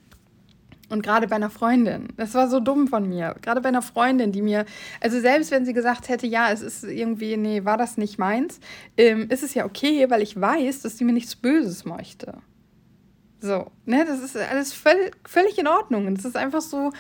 Und 0.90 1.02
gerade 1.02 1.28
bei 1.28 1.36
einer 1.36 1.50
Freundin, 1.50 2.10
das 2.16 2.36
war 2.36 2.48
so 2.48 2.60
dumm 2.60 2.88
von 2.88 3.10
mir, 3.10 3.36
gerade 3.42 3.62
bei 3.62 3.70
einer 3.70 3.82
Freundin, 3.82 4.32
die 4.32 4.44
mir, 4.44 4.66
also 5.02 5.20
selbst 5.20 5.50
wenn 5.50 5.66
sie 5.66 5.74
gesagt 5.74 6.10
hätte, 6.10 6.28
ja, 6.28 6.52
es 6.52 6.62
ist 6.62 6.84
irgendwie, 6.84 7.38
nee, 7.38 7.66
war 7.66 7.78
das 7.78 7.98
nicht 7.98 8.20
meins, 8.20 8.60
ähm, 8.96 9.28
ist 9.30 9.44
es 9.44 9.56
ja 9.56 9.66
okay, 9.66 10.10
weil 10.10 10.22
ich 10.22 10.40
weiß, 10.40 10.82
dass 10.82 10.98
sie 10.98 11.04
mir 11.04 11.14
nichts 11.14 11.36
Böses 11.36 11.86
möchte. 11.86 12.36
So, 13.40 13.72
ne, 13.86 14.06
das 14.06 14.20
ist 14.20 14.38
alles 14.38 14.74
völ 14.74 15.12
völlig 15.26 15.58
in 15.58 15.68
Ordnung. 15.68 16.08
Es 16.16 16.26
ist 16.26 16.36
einfach 16.36 16.62
so, 16.62 16.92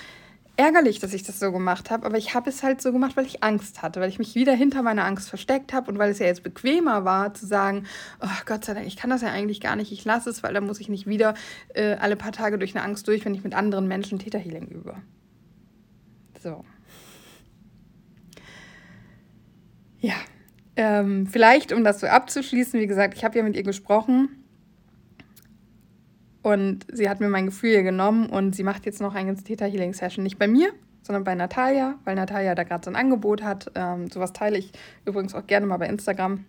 ärgerlich, 0.57 0.99
dass 0.99 1.13
ich 1.13 1.23
das 1.23 1.39
so 1.39 1.51
gemacht 1.51 1.91
habe, 1.91 2.05
aber 2.05 2.17
ich 2.17 2.33
habe 2.33 2.49
es 2.49 2.63
halt 2.63 2.81
so 2.81 2.91
gemacht, 2.91 3.17
weil 3.17 3.25
ich 3.25 3.43
Angst 3.43 3.81
hatte, 3.81 3.99
weil 3.99 4.09
ich 4.09 4.19
mich 4.19 4.35
wieder 4.35 4.53
hinter 4.53 4.81
meiner 4.83 5.05
Angst 5.05 5.29
versteckt 5.29 5.73
habe 5.73 5.91
und 5.91 5.97
weil 5.97 6.11
es 6.11 6.19
ja 6.19 6.27
jetzt 6.27 6.43
bequemer 6.43 7.03
war 7.03 7.33
zu 7.33 7.45
sagen, 7.45 7.85
oh 8.21 8.27
Gott 8.45 8.63
sei 8.65 8.73
Dank, 8.73 8.87
ich 8.87 8.95
kann 8.95 9.09
das 9.09 9.21
ja 9.21 9.29
eigentlich 9.29 9.59
gar 9.59 9.75
nicht, 9.75 9.91
ich 9.91 10.05
lasse 10.05 10.29
es, 10.29 10.43
weil 10.43 10.53
dann 10.53 10.65
muss 10.65 10.79
ich 10.79 10.89
nicht 10.89 11.07
wieder 11.07 11.33
äh, 11.73 11.95
alle 11.95 12.15
paar 12.15 12.31
Tage 12.31 12.57
durch 12.57 12.75
eine 12.75 12.85
Angst 12.85 13.07
durch, 13.07 13.25
wenn 13.25 13.35
ich 13.35 13.43
mit 13.43 13.53
anderen 13.53 13.87
Menschen 13.87 14.19
Täterhealing 14.19 14.67
übe. 14.67 14.95
So. 16.41 16.63
Ja, 19.99 20.15
ähm, 20.75 21.27
vielleicht, 21.27 21.73
um 21.73 21.83
das 21.83 21.99
so 21.99 22.07
abzuschließen, 22.07 22.79
wie 22.79 22.87
gesagt, 22.87 23.15
ich 23.15 23.25
habe 23.25 23.37
ja 23.37 23.43
mit 23.43 23.55
ihr 23.55 23.63
gesprochen 23.63 24.44
und 26.45 26.85
sie 26.93 27.09
hat 27.09 27.21
mir 27.21 27.27
mein 27.27 27.47
Gefühl 27.47 27.81
genommen 27.81 28.29
und 28.29 28.55
sie 28.55 28.61
macht 28.61 28.85
jetzt 28.85 29.01
noch 29.01 29.15
eine 29.15 29.33
Theta 29.33 29.65
Healing 29.65 29.95
Session. 29.95 30.23
Nicht 30.23 30.37
bei 30.37 30.47
mir, 30.47 30.69
sondern 31.01 31.23
bei 31.23 31.33
Natalia, 31.33 31.95
weil 32.03 32.13
Natalia 32.13 32.53
da 32.53 32.61
gerade 32.61 32.85
so 32.85 32.91
ein 32.91 32.95
Angebot 32.95 33.41
hat. 33.41 33.71
Ähm, 33.73 34.11
sowas 34.11 34.31
teile 34.31 34.59
ich 34.59 34.71
übrigens 35.05 35.33
auch 35.33 35.47
gerne 35.47 35.65
mal 35.65 35.77
bei 35.77 35.87
Instagram. 35.87 36.45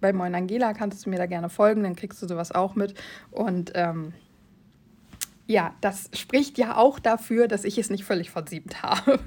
Bei 0.00 0.12
Moin 0.12 0.34
Angela 0.34 0.72
kannst 0.72 1.06
du 1.06 1.10
mir 1.10 1.18
da 1.18 1.26
gerne 1.26 1.48
folgen, 1.48 1.84
dann 1.84 1.94
kriegst 1.94 2.20
du 2.20 2.26
sowas 2.26 2.50
auch 2.50 2.74
mit. 2.74 2.94
Und 3.30 3.70
ähm, 3.76 4.12
ja, 5.46 5.72
das 5.80 6.10
spricht 6.12 6.58
ja 6.58 6.76
auch 6.76 6.98
dafür, 6.98 7.46
dass 7.46 7.62
ich 7.62 7.78
es 7.78 7.90
nicht 7.90 8.04
völlig 8.04 8.32
versiebt 8.32 8.82
habe. 8.82 9.20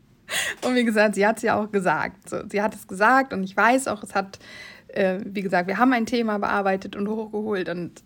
und 0.66 0.74
wie 0.74 0.84
gesagt, 0.84 1.14
sie 1.14 1.24
hat 1.24 1.36
es 1.36 1.44
ja 1.44 1.54
auch 1.56 1.70
gesagt. 1.70 2.28
So, 2.28 2.38
sie 2.48 2.60
hat 2.60 2.74
es 2.74 2.88
gesagt 2.88 3.32
und 3.32 3.44
ich 3.44 3.56
weiß 3.56 3.86
auch, 3.86 4.02
es 4.02 4.16
hat, 4.16 4.40
äh, 4.88 5.20
wie 5.24 5.42
gesagt, 5.42 5.68
wir 5.68 5.78
haben 5.78 5.92
ein 5.92 6.04
Thema 6.04 6.38
bearbeitet 6.38 6.96
und 6.96 7.06
hochgeholt 7.06 7.68
und 7.68 8.02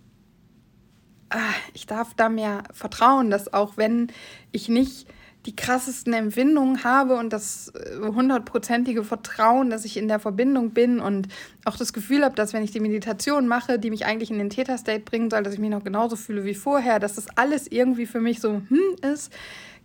ich 1.75 1.87
darf 1.87 2.15
da 2.15 2.29
mehr 2.29 2.65
vertrauen, 2.73 3.31
dass 3.31 3.53
auch 3.53 3.77
wenn 3.77 4.09
ich 4.53 4.69
nicht 4.69 5.07
die 5.47 5.57
krassesten 5.57 6.13
Empfindungen 6.13 6.85
habe 6.85 7.17
und 7.17 7.33
das 7.33 7.69
äh, 7.69 8.01
hundertprozentige 8.01 9.05
Vertrauen, 9.05 9.71
dass 9.71 9.85
ich 9.85 9.97
in 9.97 10.09
der 10.09 10.19
Verbindung 10.19 10.73
bin 10.73 11.01
und 11.01 11.29
auch 11.65 11.77
das 11.77 11.93
Gefühl 11.93 12.25
habe, 12.25 12.35
dass 12.35 12.53
wenn 12.53 12.65
ich 12.65 12.73
die 12.73 12.81
Meditation 12.81 13.47
mache, 13.47 13.79
die 13.79 13.91
mich 13.91 14.05
eigentlich 14.05 14.31
in 14.31 14.39
den 14.39 14.51
Theta-State 14.51 15.05
bringen 15.05 15.31
soll, 15.31 15.43
dass 15.43 15.55
ich 15.55 15.61
mich 15.61 15.71
noch 15.71 15.85
genauso 15.85 16.17
fühle 16.17 16.45
wie 16.45 16.55
vorher, 16.55 16.99
dass 16.99 17.15
das 17.15 17.29
alles 17.37 17.67
irgendwie 17.67 18.07
für 18.07 18.21
mich 18.21 18.41
so 18.41 18.61
hm 18.69 18.97
ist, 19.13 19.33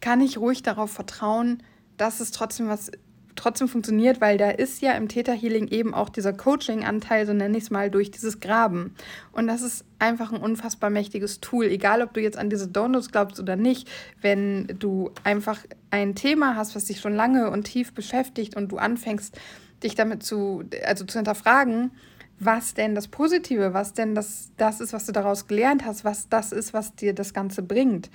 kann 0.02 0.20
ich 0.22 0.38
ruhig 0.38 0.64
darauf 0.64 0.92
vertrauen, 0.92 1.64
dass 1.98 2.20
es 2.20 2.32
trotzdem 2.32 2.68
was 2.68 2.92
trotzdem 3.36 3.68
funktioniert, 3.68 4.22
weil 4.22 4.38
da 4.38 4.50
ist 4.50 4.82
ja 4.82 4.94
im 4.94 5.08
Theta 5.08 5.32
Healing 5.32 5.68
eben 5.68 5.94
auch 5.94 6.10
dieser 6.10 6.34
Coaching-Anteil, 6.34 7.26
so 7.26 7.34
nenne 7.34 7.58
ich 7.58 7.66
es 7.66 7.72
mal, 7.72 7.90
durch 7.90 8.12
dieses 8.12 8.40
Graben. 8.40 8.96
Und 9.32 9.48
das 9.48 9.62
ist 9.62 9.86
einfach 10.00 10.32
ein 10.32 10.42
unfassbar 10.42 10.90
mächtiges 10.90 11.42
Tool, 11.42 11.66
egal 11.66 12.02
ob 12.02 12.14
du 12.14 12.22
jetzt 12.22 12.38
an 12.38 12.50
diese 12.50 12.68
Donuts 12.68 13.12
glaubst 13.12 13.40
oder 13.40 13.56
nicht. 13.56 13.90
Wenn 14.22 14.68
du 14.80 15.12
einfach 15.24 15.60
ein 15.92 16.16
Thema 16.16 16.56
hast, 16.56 16.76
was 16.76 16.86
dich 16.86 17.00
schon 17.00 17.16
lange 17.16 17.50
und 17.50 17.64
tief 17.64 17.94
beschäftigt 17.94 18.56
und 18.56 18.72
du 18.72 18.78
anfängst, 18.78 19.40
dich 19.84 19.96
damit 19.96 20.24
zu, 20.24 20.64
also 20.86 21.06
zu 21.06 21.18
hinterfragen, 21.18 21.92
was 22.40 22.74
denn 22.74 22.96
das 22.96 23.08
Positive, 23.08 23.74
was 23.74 23.94
denn 23.94 24.16
das, 24.16 24.52
das 24.58 24.82
ist, 24.82 24.94
was 24.94 25.06
du 25.06 25.12
daraus 25.12 25.48
gelernt 25.48 25.86
hast, 25.86 26.04
was 26.04 26.30
das 26.30 26.52
ist, 26.52 26.74
was 26.74 26.96
dir 26.96 27.14
das 27.14 27.34
Ganze 27.34 27.62
bringt, 27.62 28.10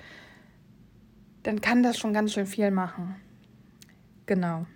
dann 1.42 1.61
kann 1.61 1.83
das 1.83 1.98
schon 1.98 2.12
ganz 2.12 2.33
schön 2.33 2.46
viel 2.46 2.70
machen. 2.70 3.16
Genau. 4.26 4.66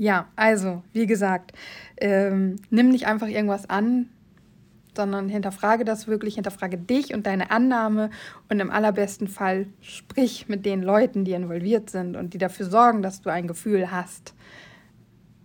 Ja, 0.00 0.28
also, 0.34 0.82
wie 0.94 1.04
gesagt, 1.04 1.52
ähm, 1.98 2.56
nimm 2.70 2.88
nicht 2.88 3.06
einfach 3.06 3.26
irgendwas 3.26 3.68
an, 3.68 4.08
sondern 4.96 5.28
hinterfrage 5.28 5.84
das 5.84 6.08
wirklich, 6.08 6.36
hinterfrage 6.36 6.78
dich 6.78 7.12
und 7.12 7.26
deine 7.26 7.50
Annahme 7.50 8.08
und 8.48 8.60
im 8.60 8.70
allerbesten 8.70 9.28
Fall 9.28 9.66
sprich 9.82 10.48
mit 10.48 10.64
den 10.64 10.82
Leuten, 10.82 11.26
die 11.26 11.32
involviert 11.32 11.90
sind 11.90 12.16
und 12.16 12.32
die 12.32 12.38
dafür 12.38 12.64
sorgen, 12.64 13.02
dass 13.02 13.20
du 13.20 13.28
ein 13.28 13.46
Gefühl 13.46 13.90
hast, 13.90 14.34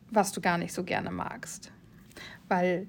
was 0.10 0.32
du 0.32 0.40
gar 0.40 0.58
nicht 0.58 0.72
so 0.72 0.86
gerne 0.86 1.12
magst. 1.12 1.74
Weil 2.48 2.88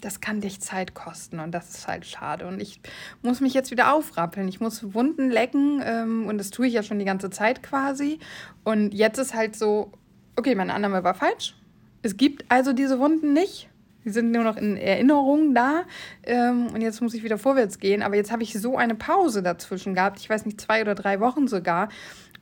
das 0.00 0.22
kann 0.22 0.40
dich 0.40 0.58
Zeit 0.62 0.94
kosten 0.94 1.38
und 1.38 1.52
das 1.52 1.68
ist 1.68 1.86
halt 1.86 2.06
schade. 2.06 2.46
Und 2.46 2.62
ich 2.62 2.80
muss 3.20 3.42
mich 3.42 3.52
jetzt 3.52 3.70
wieder 3.70 3.92
aufrappeln. 3.92 4.48
Ich 4.48 4.60
muss 4.60 4.94
Wunden 4.94 5.30
lecken 5.30 5.82
ähm, 5.84 6.26
und 6.26 6.38
das 6.38 6.48
tue 6.48 6.66
ich 6.66 6.72
ja 6.72 6.82
schon 6.82 6.98
die 6.98 7.04
ganze 7.04 7.28
Zeit 7.28 7.62
quasi. 7.62 8.20
Und 8.64 8.94
jetzt 8.94 9.18
ist 9.18 9.34
halt 9.34 9.54
so, 9.54 9.92
okay, 10.38 10.54
meine 10.54 10.72
Annahme 10.72 11.04
war 11.04 11.14
falsch. 11.14 11.54
Es 12.02 12.16
gibt 12.16 12.44
also 12.48 12.72
diese 12.72 12.98
Wunden 12.98 13.32
nicht. 13.32 13.68
Sie 14.04 14.10
sind 14.10 14.30
nur 14.30 14.44
noch 14.44 14.56
in 14.56 14.76
Erinnerung 14.76 15.54
da. 15.54 15.82
Ähm, 16.22 16.68
und 16.72 16.80
jetzt 16.80 17.02
muss 17.02 17.12
ich 17.14 17.24
wieder 17.24 17.38
vorwärts 17.38 17.78
gehen. 17.78 18.02
Aber 18.02 18.16
jetzt 18.16 18.30
habe 18.30 18.42
ich 18.42 18.52
so 18.54 18.76
eine 18.76 18.94
Pause 18.94 19.42
dazwischen 19.42 19.94
gehabt. 19.94 20.20
Ich 20.20 20.30
weiß 20.30 20.46
nicht, 20.46 20.60
zwei 20.60 20.80
oder 20.80 20.94
drei 20.94 21.20
Wochen 21.20 21.48
sogar. 21.48 21.88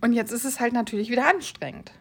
Und 0.01 0.13
jetzt 0.13 0.31
ist 0.31 0.45
es 0.45 0.61
halt 0.61 0.75
natürlich 0.75 1.11
wieder 1.11 1.27
anstrengend. 1.27 1.93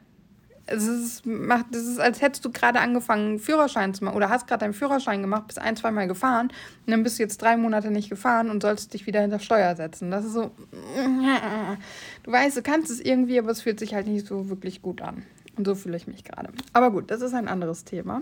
Es 0.67 0.87
ist, 0.87 1.25
macht, 1.25 1.73
es 1.75 1.87
ist, 1.87 1.99
als 1.99 2.21
hättest 2.21 2.43
du 2.43 2.51
gerade 2.51 2.79
angefangen, 2.79 3.37
Führerschein 3.37 3.93
zu 3.93 4.03
machen 4.03 4.17
oder 4.17 4.29
hast 4.29 4.47
gerade 4.47 4.61
deinen 4.61 4.73
Führerschein 4.73 5.21
gemacht, 5.21 5.45
bist 5.45 5.59
ein, 5.59 5.75
zweimal 5.75 6.07
gefahren 6.07 6.47
und 6.47 6.91
dann 6.91 7.03
bist 7.03 7.19
du 7.19 7.23
jetzt 7.23 7.39
drei 7.39 7.55
Monate 7.55 7.91
nicht 7.91 8.09
gefahren 8.09 8.49
und 8.49 8.63
sollst 8.63 8.91
dich 8.95 9.05
wieder 9.05 9.21
hinter 9.21 9.37
Steuer 9.37 9.75
setzen. 9.75 10.09
Das 10.09 10.25
ist 10.25 10.33
so. 10.33 10.51
Du 12.23 12.31
weißt, 12.31 12.57
du 12.57 12.63
kannst 12.63 12.89
es 12.89 12.99
irgendwie, 12.99 13.37
aber 13.37 13.51
es 13.51 13.61
fühlt 13.61 13.79
sich 13.79 13.93
halt 13.93 14.07
nicht 14.07 14.25
so 14.25 14.49
wirklich 14.49 14.81
gut 14.81 15.03
an. 15.03 15.23
Und 15.57 15.65
so 15.65 15.75
fühle 15.75 15.97
ich 15.97 16.07
mich 16.07 16.23
gerade. 16.23 16.49
Aber 16.73 16.91
gut, 16.91 17.11
das 17.11 17.21
ist 17.21 17.33
ein 17.33 17.47
anderes 17.47 17.83
Thema. 17.83 18.21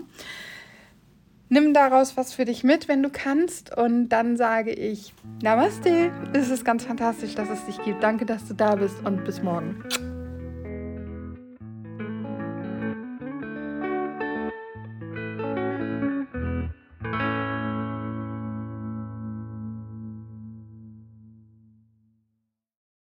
Nimm 1.48 1.74
daraus 1.74 2.16
was 2.16 2.32
für 2.32 2.44
dich 2.44 2.64
mit, 2.64 2.88
wenn 2.88 3.02
du 3.02 3.10
kannst. 3.10 3.76
Und 3.76 4.08
dann 4.08 4.36
sage 4.36 4.72
ich 4.72 5.14
Namaste. 5.42 6.10
Es 6.32 6.50
ist 6.50 6.64
ganz 6.64 6.84
fantastisch, 6.84 7.34
dass 7.34 7.48
es 7.50 7.64
dich 7.66 7.82
gibt. 7.84 8.02
Danke, 8.02 8.24
dass 8.26 8.46
du 8.48 8.54
da 8.54 8.76
bist 8.76 9.04
und 9.04 9.24
bis 9.24 9.42
morgen. 9.42 9.84